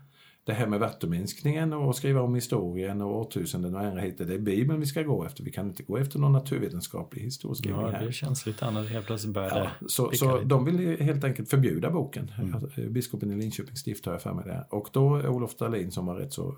[0.43, 4.33] Det här med vattenminskningen och skriva om historien och årtusenden och ändra hit det.
[4.33, 5.43] Är Bibeln vi ska gå efter.
[5.43, 8.05] Vi kan inte gå efter någon naturvetenskaplig historieskrivning Ja, här.
[8.05, 10.47] det känns lite annat helt plötsligt började Ja, så så lite.
[10.47, 12.31] de vill helt enkelt förbjuda boken.
[12.89, 14.65] Biskopen i Linköpings stift har jag för mig det.
[14.69, 16.55] Och då är Olof Dahlin som var rätt så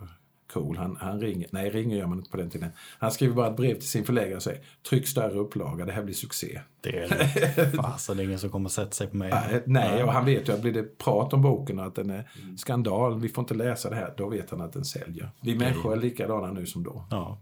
[0.53, 2.69] cool, han, han ringer, nej ringer gör man inte på den tiden.
[2.99, 6.03] Han skriver bara ett brev till sin förläggare och säger tryck större upplaga, det här
[6.03, 6.61] blir succé.
[6.81, 7.71] Det är det.
[7.77, 9.29] Fasen, det är ingen som kommer sätta sig på mig.
[9.29, 12.09] Nej, nej, och han vet ju att blir det prat om boken och att den
[12.09, 15.29] är skandal, vi får inte läsa det här, då vet han att den säljer.
[15.41, 17.05] Vi människor är likadana nu som då.
[17.09, 17.39] Ja.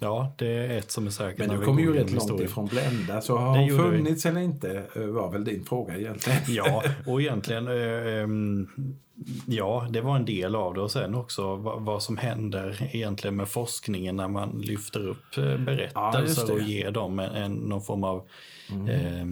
[0.00, 1.38] Ja, det är ett som är säkert.
[1.48, 3.96] Men du kommer ju rätt långt ifrån Blenda, så har hon gjorde vi.
[3.96, 6.38] funnits eller inte eh, var väl din fråga egentligen.
[6.48, 8.68] Ja, och egentligen, eh, ehm,
[9.46, 10.80] ja, det var en del av det.
[10.80, 15.50] Och sen också vad, som händer egentligen med forskningen när man lyfter upp eh, Ja,
[15.52, 16.52] just berättelser det.
[16.52, 18.16] och ger dem en, någon form av
[18.88, 19.26] eh,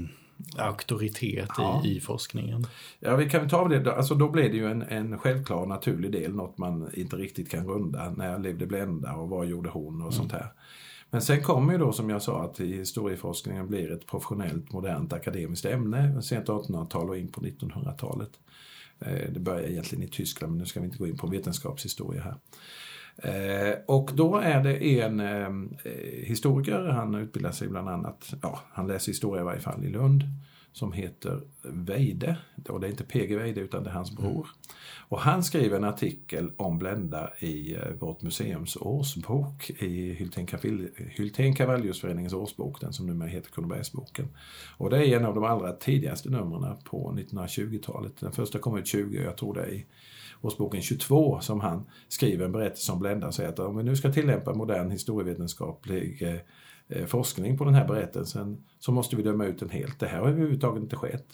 [0.58, 1.82] auktoritet Ja.
[1.84, 2.66] i, i forskningen.
[3.00, 3.92] Ja, vi kan ta det.
[3.96, 7.66] Alltså, då blev det ju en, en självklar naturlig del, något man inte riktigt kan
[7.66, 8.10] runda.
[8.10, 10.52] När levde Blenda och vad gjorde hon och sånt här.
[11.10, 15.64] Men sen kommer ju då, som jag sa, att historieforskningen blir ett professionellt, modernt, akademiskt
[15.66, 16.22] ämne.
[16.22, 18.30] Sent 1800-tal och in på 1900-talet.
[19.00, 22.22] Eh, Det börjar egentligen i Tyskland, men nu ska vi inte gå in på vetenskapshistoria
[22.22, 22.34] här.
[23.22, 25.50] Eh, och då är det en eh,
[26.24, 30.22] historiker, han utbildar sig bland annat, ja, han läser historia i varje fall i Lund,
[30.72, 32.36] som heter Weide.
[32.68, 34.46] Och det är inte PG Weide utan det är hans bror.
[35.08, 40.12] Och han skriver en artikel om Blenda i eh, vårt museums årsbok i
[41.10, 44.28] Hylten Cavalliusföreningens årsbok, den som numera heter Kronobergsboken.
[44.76, 48.20] Och det är en av de allra tidigaste numren på 1920-talet.
[48.20, 49.84] Den första kom ut 20, jag tror det är
[50.46, 53.96] årsboken 22 som han skriver en berättelse om Blenda och säger att om vi nu
[53.96, 56.40] ska tillämpa modern historievetenskaplig eh,
[56.88, 60.00] eh, forskning på den här berättelsen så måste vi döma ut den helt.
[60.00, 61.26] Det här har överhuvudtaget inte skett.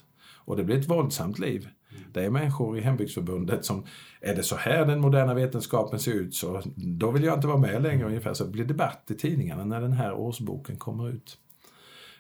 [0.44, 1.68] Och det blir ett våldsamt liv.
[2.12, 3.85] Det är människor i Hembygdsförbundet som,
[4.20, 7.59] är det så här den moderna vetenskapen ser ut så då vill jag inte vara
[7.59, 8.35] med längre ungefär.
[8.35, 11.38] Så det blir debatt i tidningarna när den här årsboken kommer ut.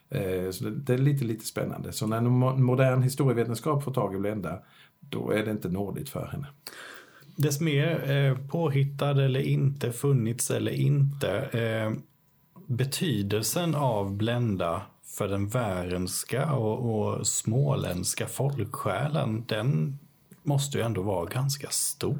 [0.08, 1.92] Eh, Så det, är lite, lite spännande.
[1.92, 2.20] Så när
[2.56, 4.58] modern historievetenskap får tag i Blenda,
[5.12, 6.46] då är det inte nådigt för henne.
[7.36, 11.30] Dess mer eh, påhittad eller inte, funnits eller inte.
[11.38, 11.92] Eh,
[12.66, 14.82] betydelsen av Blenda
[15.18, 19.98] för den värendska och, och småländska folksjälen, den
[20.42, 22.18] måste ju ändå vara ganska stor.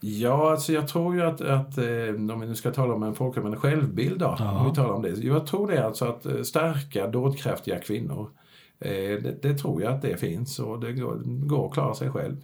[0.00, 3.14] Ja, alltså jag tror ju att, att eh, om vi nu ska tala om en
[3.14, 4.58] folkallmän självbild då, Ja.
[4.60, 5.08] om vi talar om det.
[5.10, 8.30] Jag tror det alltså att starka, dådkraftiga kvinnor,
[8.78, 12.36] det, det tror jag att det finns och det går, går att klara sig själv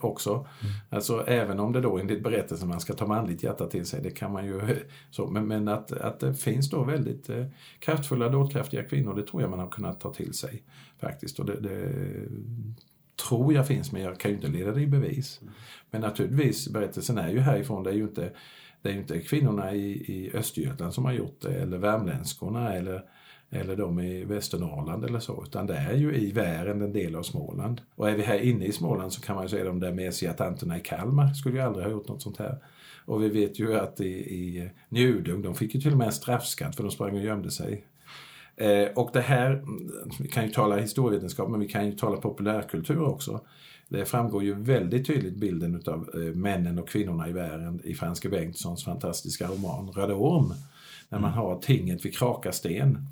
[0.00, 0.46] också.
[0.90, 4.10] Alltså även om det då enligt berättelsen man ska ta manligt hjärta till sig, det
[4.10, 4.60] kan man ju
[5.10, 7.46] så, men, men att, att det finns då väldigt eh,
[7.78, 10.62] kraftfulla, dådkraftiga kvinnor, det tror jag man har kunnat ta till sig
[11.00, 11.38] faktiskt.
[11.38, 11.92] Och det, det
[13.28, 15.40] tror jag finns, men jag kan ju inte leda det i bevis.
[15.90, 18.32] Men naturligtvis, berättelsen är ju härifrån, det är ju inte,
[18.82, 23.04] det är inte kvinnorna i, i Östergötland som har gjort det, eller värmländskorna, eller,
[23.56, 27.22] eller de i Västernorrland eller så, utan det är ju i Vären, en del av
[27.22, 27.80] Småland.
[27.94, 30.32] Och är vi här inne i Småland så kan man ju säga de där mesiga
[30.32, 32.58] tanterna i Kalmar skulle ju aldrig ha gjort något sånt här.
[33.04, 36.12] Och vi vet ju att i, i Njudung, de fick ju till och med en
[36.12, 37.86] straffskatt för de sprang och gömde sig.
[38.56, 39.90] Eh, och det här, mm,
[40.20, 43.40] vi kan ju tala historievetenskap men vi kan ju tala populärkultur också.
[43.88, 48.28] Det framgår ju väldigt tydligt bilden utav eh, männen och kvinnorna i världen i Franske
[48.28, 50.54] Bengtssons fantastiska roman Röde Orm.
[51.08, 53.06] När man har tinget vid Krakasten.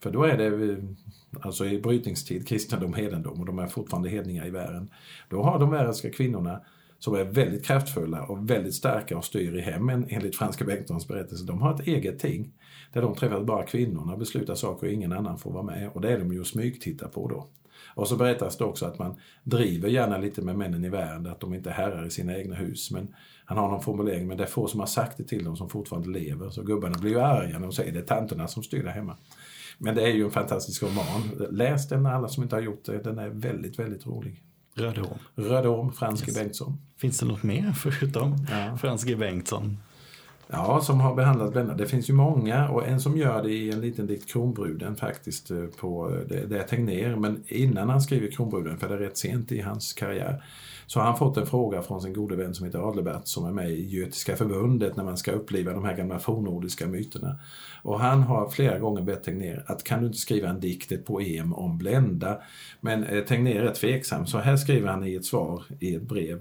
[0.00, 0.78] För då är det, eh,
[1.40, 4.90] alltså i brytningstid, kristendom, hedendom och de är fortfarande hedningar i världen.
[5.28, 6.60] Då har de världska kvinnorna
[6.98, 11.44] som är väldigt kraftfulla och väldigt starka och styr i hemmen enligt Franska Bengtssons berättelse.
[11.44, 12.52] De har ett eget ting
[12.92, 15.90] där de träffar bara kvinnorna och beslutar saker och ingen annan får vara med.
[15.94, 17.46] Och det är de ju smygtittar på då.
[17.94, 21.40] Och så berättas det också att man driver gärna lite med männen i världen, att
[21.40, 22.90] de inte är herrar i sina egna hus.
[22.90, 25.56] Men han har någon formulering, men det är få som har sagt det till dem
[25.56, 26.50] som fortfarande lever.
[26.50, 29.16] Så gubbarna blir ju arga när de säger det är tanterna som styr där hemma.
[29.78, 31.46] Men det är ju en fantastisk roman.
[31.50, 34.42] Läs den alla som inte har gjort det, den är väldigt, väldigt rolig.
[34.74, 35.18] Röd Orm.
[35.34, 36.38] Röd Orm, Franske Yes.
[36.38, 36.78] Bengtsson.
[36.96, 38.76] Finns det något mer förutom Ja.
[38.76, 39.78] Frans G Bengtsson?
[40.50, 41.74] Ja, som har behandlat Blenda.
[41.74, 45.50] Det finns ju många och en som gör det i en liten dikt Kronbruden faktiskt
[45.50, 47.16] eh, på det, det är Tegnér.
[47.16, 50.44] Men innan han skriver Kronbruden, för det är rätt sent i hans karriär,
[50.88, 53.52] så har han fått en fråga från sin gode vän som heter Adelbert som är
[53.52, 57.38] med i Götiska förbundet när man ska uppliva de här gamla fornnordiska myterna.
[57.82, 61.06] Och han har flera gånger bett Tegnér att kan du inte skriva en dikt, ett
[61.06, 62.42] poem om Blenda?
[62.80, 66.40] Men eh, Tegnér är tveksam, så här skriver han i ett svar i ett brev.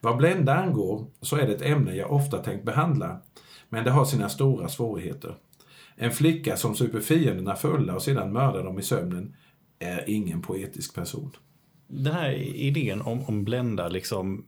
[0.00, 3.20] Vad Blenda angår så är det ett ämne jag ofta tänkt behandla,
[3.68, 5.34] men det har sina stora svårigheter.
[5.96, 9.36] En flicka som super fienderna fulla och sedan mördar dem i sömnen
[9.78, 11.36] är ingen poetisk person.
[11.86, 14.44] Den här idén om, om Blenda, liksom,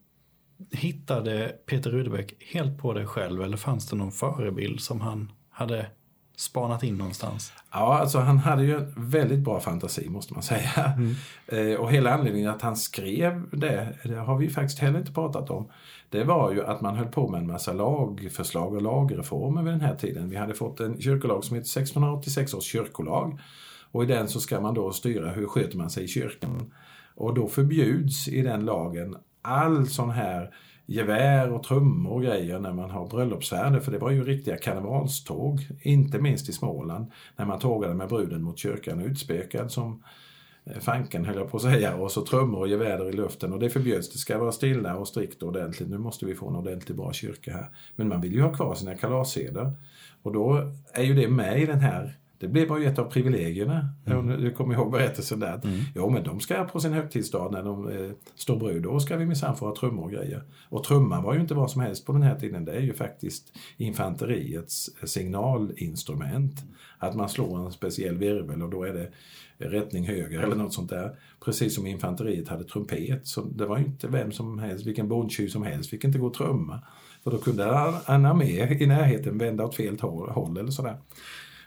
[0.71, 5.87] hittade Peter Rudbeck helt på det själv eller fanns det någon förebild som han hade
[6.37, 7.53] spanat in någonstans?
[7.73, 10.99] Ja, alltså han hade ju en väldigt bra fantasi måste man säga.
[11.49, 15.51] Eh, och hela anledningen att han skrev det, det har vi faktiskt heller inte pratat
[15.51, 15.71] om.
[16.11, 19.81] Det var ju att man höll på med en massa lagförslag och lagreformer vid den
[19.81, 20.31] här tiden.
[20.31, 23.41] Vi hade fått en kyrkolag som heter 1686 års kyrkolag.
[23.93, 26.73] Och i den så ska man då styra hur sköter man sig i kyrkan.
[27.17, 30.55] Och då förbjuds i den lagen all sån här
[30.87, 35.69] gevär och trummor och grejer när man har bröllopsfärder, för det var ju riktiga karnevalståg,
[35.83, 40.03] inte minst i Småland, när man tågade med bruden mot kyrkan utspökad som
[40.65, 43.53] eh, fanken höll jag på att säga, och så trummor och gevär i luften.
[43.53, 46.49] Och det förbjöds, det ska vara stilla och strikt och ordentligt, nu måste vi få
[46.49, 47.69] en ordentligt bra kyrka här.
[47.97, 49.73] Men man vill ju ha kvar sina kalasseder
[50.23, 53.89] och då är ju det med i den här det blev bara ett av privilegierna.
[54.07, 54.41] Mm.
[54.41, 55.61] Du kommer ihåg berättelsen där.
[55.65, 55.81] Mm.
[55.95, 59.27] Jo, men de ska på sin högtidsdag när de eh, står brud, då ska vi
[59.27, 60.43] minsann få ha trummor och grejer.
[60.69, 62.65] Och trumman var ju inte vad som helst på den här tiden.
[62.65, 66.65] Det är ju faktiskt infanteriets signalinstrument.
[66.99, 69.11] Att man slår en speciell virvel och då är det
[69.59, 71.19] rättning höger eller något sånt där.
[71.45, 73.27] Precis som infanteriet hade trumpet.
[73.27, 76.27] Så det var ju inte vem som helst, vilken bondtjuv som helst fick inte gå
[76.27, 76.81] och trumma.
[77.25, 77.65] För då kunde
[78.07, 80.97] en armé i närheten vända åt fel håll eller sådär.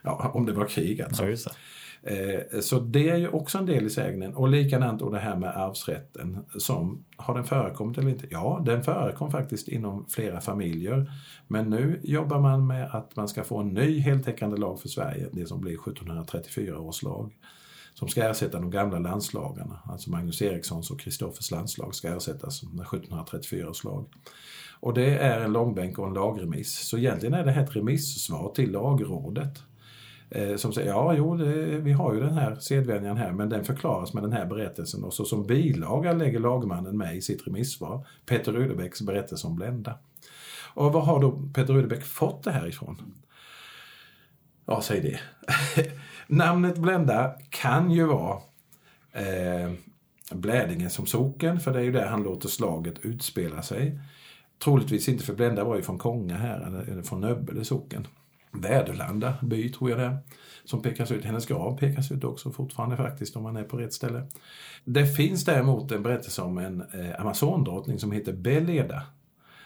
[0.02, 1.26] Ja, om det var krig alltså.
[1.26, 4.36] Ja, eh, så det är ju också en del i sägnen.
[4.36, 6.46] Och likadant då det här med arvsrätten.
[6.58, 8.28] Som, har den förekommit eller inte?
[8.30, 11.12] Ja, den förekom faktiskt inom flera familjer.
[11.48, 15.30] Men nu jobbar man med att man ska få en ny heltäckande lag för Sverige.
[15.32, 17.36] Det som blir 1734 års lag.
[17.94, 19.80] Som ska ersätta de gamla landslagarna.
[19.86, 24.06] Alltså Magnus Erikssons och Kristoffers landslag ska ersättas med 1734 års lag.
[24.80, 26.88] Och det är en långbänk och en lagremiss.
[26.88, 29.64] Så egentligen är det här ett remissvar till lagrådet
[30.32, 33.64] Eh, som säger ja, jo, det, vi har ju den här sedvänjan här, men den
[33.64, 38.08] förklaras med den här berättelsen och så som bilaga lägger lagmannen med i sitt remissvar
[38.26, 39.98] Peter Rudebecks berättelse om Blenda.
[40.74, 43.14] Och var har då Peter Rudebeck fått det här ifrån?
[44.66, 45.20] Ja, säg det.
[46.28, 48.38] Namnet Blenda kan ju vara
[49.12, 49.72] eh,
[50.32, 54.00] Blädingen som socken, för det är ju där han låter slaget utspela sig.
[54.64, 58.08] Troligtvis inte för Blenda var ju från Konga här, eller från Nöbbele socken.
[58.52, 60.18] Väderlanda by tror jag det är,
[60.64, 61.26] som pekas ut.
[61.26, 64.28] Hennes grav pekas ut också fortfarande faktiskt om man är på rätt ställe.
[64.86, 69.04] Det finns däremot en berättelse om en eh, amazondrottning som heter Beleda.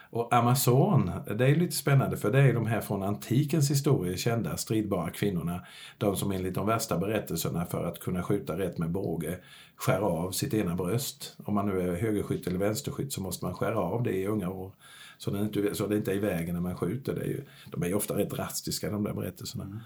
[0.09, 4.57] Och Amazon, det är lite spännande för det är de här från antikens historia kända
[4.57, 5.65] stridbara kvinnorna.
[5.97, 9.37] De som enligt de värsta berättelserna för att kunna skjuta rätt med båge
[9.75, 11.35] skär av sitt ena bröst.
[11.45, 14.49] Om man nu är högerskytt eller vänsterskytt så måste man skära av det i unga
[14.49, 14.71] år.
[15.23, 17.15] Så det inte, så det inte är i vägen när man skjuter.
[17.15, 19.81] Det är ju, de är ju ofta rätt drastiska de där berättelserna.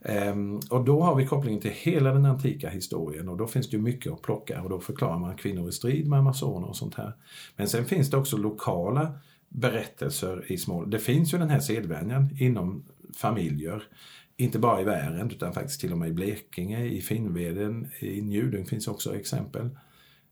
[0.00, 0.38] Mm.
[0.38, 3.76] Um, och då har vi kopplingen till hela den antika historien och då finns det
[3.76, 6.94] ju mycket att plocka och då förklarar man kvinnor i strid med amazoner och sånt
[6.94, 7.12] här.
[7.56, 9.18] Men sen finns det också lokala
[9.48, 10.92] berättelser i Småland.
[10.92, 12.84] Det finns ju den här sedvänjan inom
[13.16, 13.82] familjer.
[14.36, 18.66] Inte bara i Värend utan faktiskt till och med i Blekinge, i Finnveden, i Njudung
[18.66, 19.70] finns också exempel.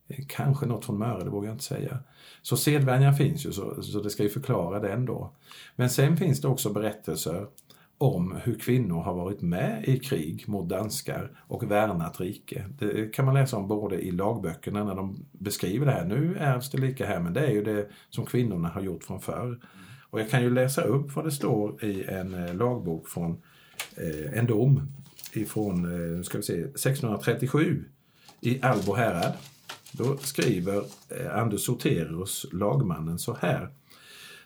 [0.09, 1.99] Eh, kanske något från Möre, det vågar jag inte säga.
[2.43, 5.31] Så sedvänjan finns ju, så, så det ska ju förklara den då.
[5.77, 7.47] Men sen finns det också berättelser
[7.99, 12.65] om hur kvinnor har varit med i krig mot danskar och värnat rike.
[12.79, 16.05] Det kan man läsa om både i lagböckerna när de beskriver det här.
[16.05, 19.21] Nu ärvs det lika här, men det är ju det som kvinnorna har gjort från
[19.21, 19.61] förr.
[20.11, 23.43] Och jag kan ju läsa upp vad det står i en eh, lagbok från
[23.97, 24.93] eh, en dom
[25.33, 25.85] ifrån
[26.17, 27.85] eh, ska vi se, 1637
[28.41, 29.33] i Albo härad.
[29.97, 33.69] Då skriver eh, Anders Soterus, lagmannen, så här.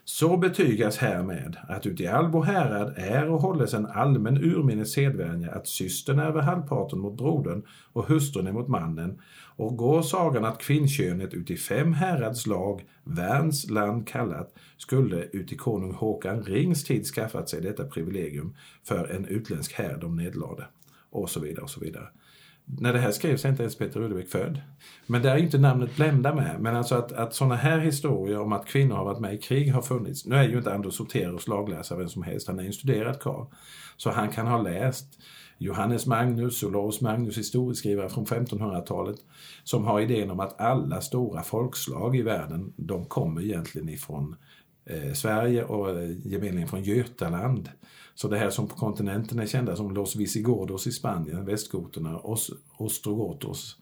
[0.03, 5.67] Så betygas härmed att uti Albo härad är och hålles en allmän urminnes sedvänja att
[5.67, 9.21] systern är över halvparten mot brodern och hustrun är mot mannen
[9.55, 15.93] och går sagan att kvinnkönet uti fem härads lag, Värns land kallat, skulle uti konung
[15.93, 20.67] Håkan Rings tid skaffat sig detta privilegium för en utländsk här de nedlade.
[21.09, 22.07] Och så vidare och så vidare
[22.77, 24.61] när det här skrevs är inte ens Peter Rudebeck född.
[25.07, 26.55] Men där är inte namnet Blenda med.
[26.59, 29.73] Men alltså att, att sådana här historier om att kvinnor har varit med i krig
[29.73, 30.25] har funnits.
[30.25, 33.45] Nu är ju inte Anders Soterus lagläsare vem som helst, han är en studerad karl.
[33.97, 35.19] Så han kan ha läst
[35.57, 39.17] Johannes Magnus, Olaus Magnus, historieskrivare från 1500-talet,
[39.63, 44.35] som har idén om att alla stora folkslag i världen, de kommer egentligen ifrån
[44.89, 47.69] eh, Sverige och eh, gemenligen från Götaland.
[48.15, 52.51] Så det här som på kontinenten är kända som Los Visigodos i Spanien, västgoterna, Os
[52.77, 53.77] Ostrogotos,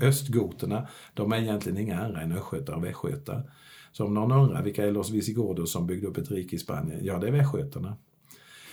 [0.00, 3.50] östgoterna, de är egentligen inga andra än östgötar och västgötar.
[3.92, 7.00] Så om någon undrar vilka är Los Visigodos som byggde upp ett rike i Spanien?
[7.02, 7.96] Ja, det är västgötarna.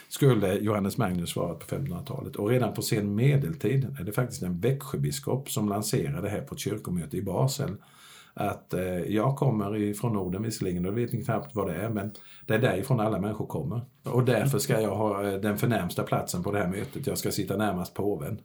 [0.10, 2.36] Skulle Johannes Magnus svarat på 1500-talet.
[2.36, 6.55] Och redan på sen medeltid är det faktiskt en Växjöbiskop som lanserade det här på
[6.55, 7.76] ett kyrkomöte i Basel
[8.38, 12.12] att eh, jag kommer ifrån Norden visserligen, och vet ni knappt vad det är, men
[12.46, 13.82] det är därifrån alla människor kommer.
[14.04, 17.08] Och därför ska jag ha eh, den förnämsta platsen på det här mötet.
[17.08, 18.42] Jag ska sitta närmast påven.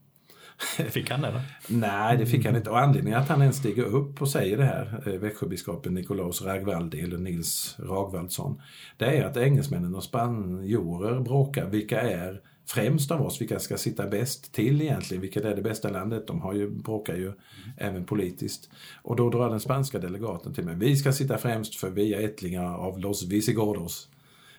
[0.90, 1.40] Fick han det då?
[1.68, 2.70] Nej, det fick han inte.
[2.70, 7.00] Och anledningen att han ens stiger upp och säger det här, eh, Växjöbiskopen Nikolaus Ragvaldi
[7.00, 8.60] eller Nils Ragvaldsson,
[8.96, 11.66] det är att engelsmännen och spanjorer bråkar.
[11.66, 15.90] Vilka är främst av oss, vilka ska sitta bäst till egentligen, vilket är det bästa
[15.90, 16.26] landet?
[16.26, 17.36] De har ju, bråkar ju mm.
[17.76, 18.70] även politiskt.
[19.02, 22.20] Och då drar den spanska delegaten till mig, vi ska sitta främst för vi är
[22.20, 24.08] ättlingar av Los Visigodos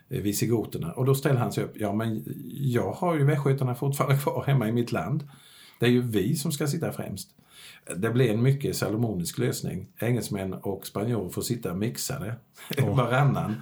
[0.09, 0.91] eh, visigoterna.
[0.91, 4.67] Och då ställer han sig upp, ja men jag har ju västgötarna fortfarande kvar hemma
[4.67, 5.27] i mitt land.
[5.79, 7.29] Det är ju vi som ska sitta främst.
[7.95, 9.87] Det blir en mycket salomonisk lösning.
[9.99, 12.35] Engelsmän och spanjorer får sitta mixade
[12.77, 12.95] oh.
[12.97, 13.61] varannan.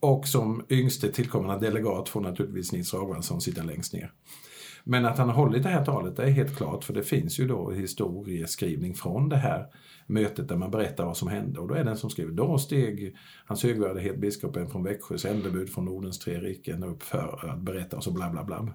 [0.00, 4.12] Och som yngste tillkommande delegat får naturligtvis Nils Ragvaldsson sitta längst ner.
[4.84, 7.40] Men att han har hållit det här talet det är helt klart för det finns
[7.40, 9.66] ju då historieskrivning från det här
[10.06, 13.16] mötet där man berättar vad som hände och då är den som skriver, då steg
[13.46, 18.04] hans högvärdighet biskopen från Växjö sändebud från Nordens tre riken upp för att berätta och
[18.04, 18.68] så bla bla bla.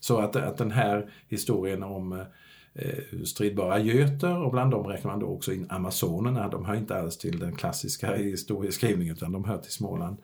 [0.00, 2.26] Så att, att den här historien om eh,
[2.74, 6.48] Eh, stridbara göter och bland dem räknar man då också in amazonerna.
[6.48, 10.16] De hör inte alls till den klassiska historieskrivningen utan de hör till Småland.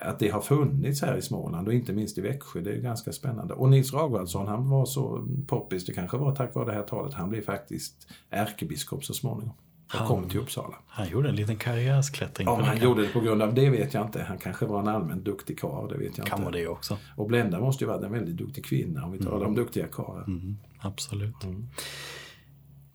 [0.00, 3.12] Att det har funnits här i Småland och inte minst i Växjö, det är ganska
[3.12, 3.54] spännande.
[3.54, 7.14] Och Nils Ragvaldsson, han var så poppis, det kanske var tack vare det här talet,
[7.14, 9.54] han blev faktiskt ärkebiskop så småningom.
[9.92, 10.74] Och han, kom till Uppsala.
[10.86, 12.48] Han gjorde en liten karriärsklättring.
[12.48, 14.22] Om han gjorde det på grund av det vet jag inte.
[14.22, 16.44] Han kanske var en allmänt duktig karl, det vet jag kan inte.
[16.44, 16.98] vara det också.
[17.16, 19.48] Och Blenda måste ju varit en väldigt duktig kvinna om vi talar mm.
[19.48, 20.24] om duktiga karlar.
[20.24, 21.44] Mm, absolut.
[21.44, 21.68] Mm.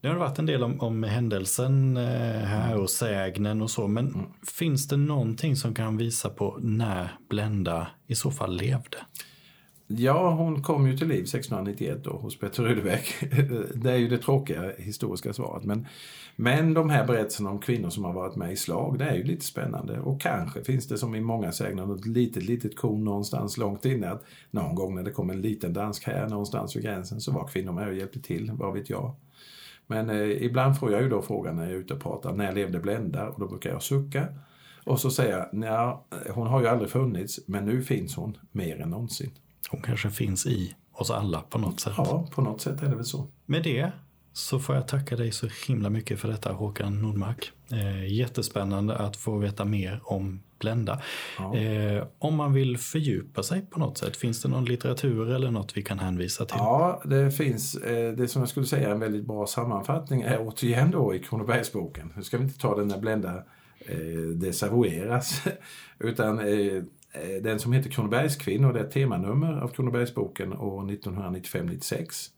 [0.02, 2.04] Det har varit en del om, om händelsen eh,
[2.44, 4.26] här och sägnen och så, men mm.
[4.58, 8.98] finns det någonting som kan visa på när Blenda i så fall levde?
[9.90, 13.16] Ja, hon kom ju till liv 1691 då hos Peter Rudebeck.
[13.76, 15.64] Det är ju det tråkiga historiska svaret.
[15.64, 15.88] Men,
[16.36, 19.24] men de här berättelserna om kvinnor som har varit med i slag, det är ju
[19.24, 20.00] lite spännande.
[20.00, 24.10] Och kanske finns det som i många sägner något litet, litet korn någonstans långt inne.
[24.10, 27.48] Att någon gång när det kom en liten dansk här någonstans vid gränsen så var
[27.48, 29.16] kvinnor med och hjälpte till, vad vet jag.
[29.88, 32.46] Men eh, ibland får jag ju då frågan när jag är ute och pratar, när
[32.46, 33.30] jag levde Blenda?
[33.30, 34.28] Och då brukar jag sucka
[34.84, 38.90] Och så säger jag, hon har ju aldrig funnits, men nu finns hon mer än
[38.90, 39.32] någonsin.
[39.70, 41.94] Hon kanske finns i oss alla på något sätt.
[41.98, 43.28] Ja, på något sätt är det väl så.
[43.46, 43.92] Med det
[44.34, 47.52] så får jag tacka dig så himla mycket för detta Håkan Nordmark.
[47.72, 51.02] Eh, jättespännande att få veta mer om Blenda.
[51.38, 51.56] Ja.
[51.56, 55.78] Eh, om man vill fördjupa sig på något sätt, finns det någon litteratur eller något
[55.78, 56.56] vi kan hänvisa till?
[56.60, 57.76] Ja, det finns.
[57.76, 61.20] Eh, det som jag skulle säga är en väldigt bra sammanfattning är återigen då i
[61.20, 62.14] Kronobergsboken.
[62.16, 63.44] Nu ska vi inte ta den när Blenda
[63.80, 63.98] eh,
[64.36, 65.42] desavoueras,
[66.00, 66.84] utan eh,
[67.24, 72.30] Eh, den som heter Kronobergskvinnor, det är ett temanummer av Kronobergsboken år 1995-96.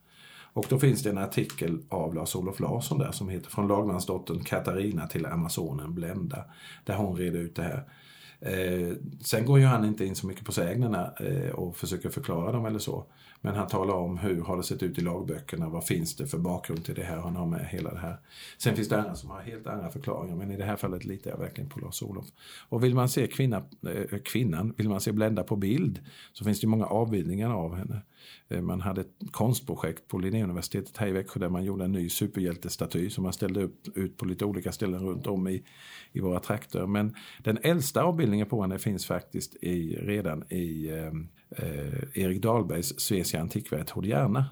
[0.53, 5.07] Och då finns det en artikel av Lars-Olof Larsson där som heter Från lagmansdottern Katarina
[5.07, 6.45] till Amazonen Blenda.
[6.86, 7.84] Där hon reder ut det här.
[8.42, 12.52] Eh, sen går ju han inte in så mycket på sägnerna eh, och försöker förklara
[12.52, 13.06] dem eller så.
[13.42, 16.38] Men han talar om hur har det sett ut i lagböckerna, vad finns det för
[16.38, 18.18] bakgrund till det här, han har med hela det här.
[18.58, 21.32] Sen finns det andra som har helt andra förklaringar, men i det här fallet litar
[21.32, 22.26] jag verkligen på Lars-Olof.
[22.70, 26.00] Och vill man se kvinna, eh, kvinnan, vill man se Blenda på bild,
[26.34, 28.02] så finns det många avbildningar av henne.
[28.47, 32.09] Eh, man hade ett konstprojekt på Linnéuniversitetet här i Växjö där man gjorde en ny
[32.09, 35.63] superhjältestaty som man ställde upp ut på lite olika ställen runt om i,
[36.11, 36.88] i våra trakter.
[36.88, 42.99] Men den äldsta avbildningen på henne finns faktiskt i, redan i eh, eh, Erik Dahlbergs
[42.99, 44.45] Svesia antikvariat Hodierna.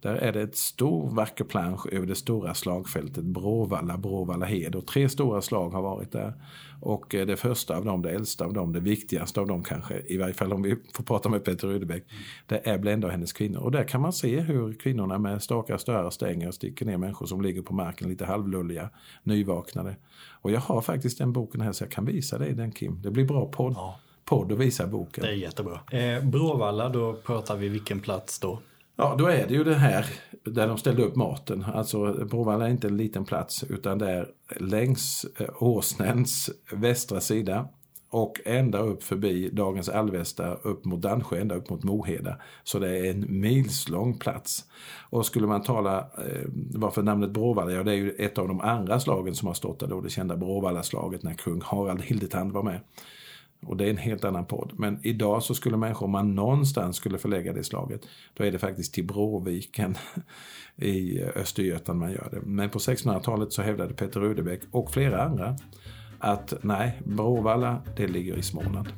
[0.00, 4.74] Där är det ett stor vacker plansch över det stora slagfältet Bråvalla, Bråvalla hed.
[4.74, 6.34] Och tre stora slag har varit där.
[6.80, 10.02] Och eh, det första av dem, det äldsta av dem, det viktigaste av dem kanske,
[10.06, 12.04] i varje fall om vi får prata med Peter Rudebäck,
[12.46, 13.60] det är Blenda och hennes kvinnor.
[13.60, 17.26] Och där kan man se hur kvinnorna med stakar, störar, stänger och sticker ner människor
[17.26, 18.90] som ligger på marken lite halvlulliga,
[19.22, 19.96] nyvaknade.
[20.32, 23.02] Och jag har faktiskt den boken här så jag kan visa dig den Kim.
[23.02, 23.72] Det blir bra podd.
[23.76, 24.00] Ja
[24.30, 25.24] podd och visa boken.
[25.24, 25.80] Det är jättebra.
[25.90, 28.58] Eh, Bråvalla, då pratar vi vilken plats då?
[29.00, 30.06] Ja, då är det ju det här
[30.44, 31.64] där de ställde upp maten.
[31.74, 37.68] Alltså Bråvalla är inte en liten plats utan det är längs eh, Åsnens västra sida
[38.10, 42.36] och ända upp förbi dagens Alvesta upp mot Dansjö, ända upp mot Moheda.
[42.64, 44.64] Så det är en milslång plats.
[45.10, 47.72] Och skulle man tala, eh, varför namnet Bråvalla?
[47.72, 50.10] Ja, det är ju ett av de andra slagen som har stått där då, det
[50.10, 52.80] kända Bråvallaslaget när kung Harald Hildetand var med.
[53.66, 54.72] Och det är en helt annan podd.
[54.76, 58.00] Men idag så skulle människor, om man någonstans skulle förlägga det slaget,
[58.34, 59.96] då är det faktiskt till Bråviken
[60.76, 62.40] i Östergötland man gör det.
[62.40, 65.56] Men på 1600-talet så hävdade Peter Rudebeck och flera andra
[66.18, 68.88] att nej, Bråvalla, det ligger i Småland.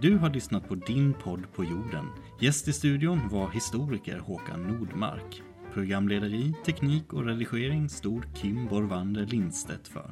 [0.00, 2.06] Du har lyssnat på Din podd på jorden.
[2.40, 5.42] Gäst i studion var historiker Håkan Nordmark.
[5.74, 10.10] Programlederi, teknik och redigering stod Kim Borvander Lindstedt för.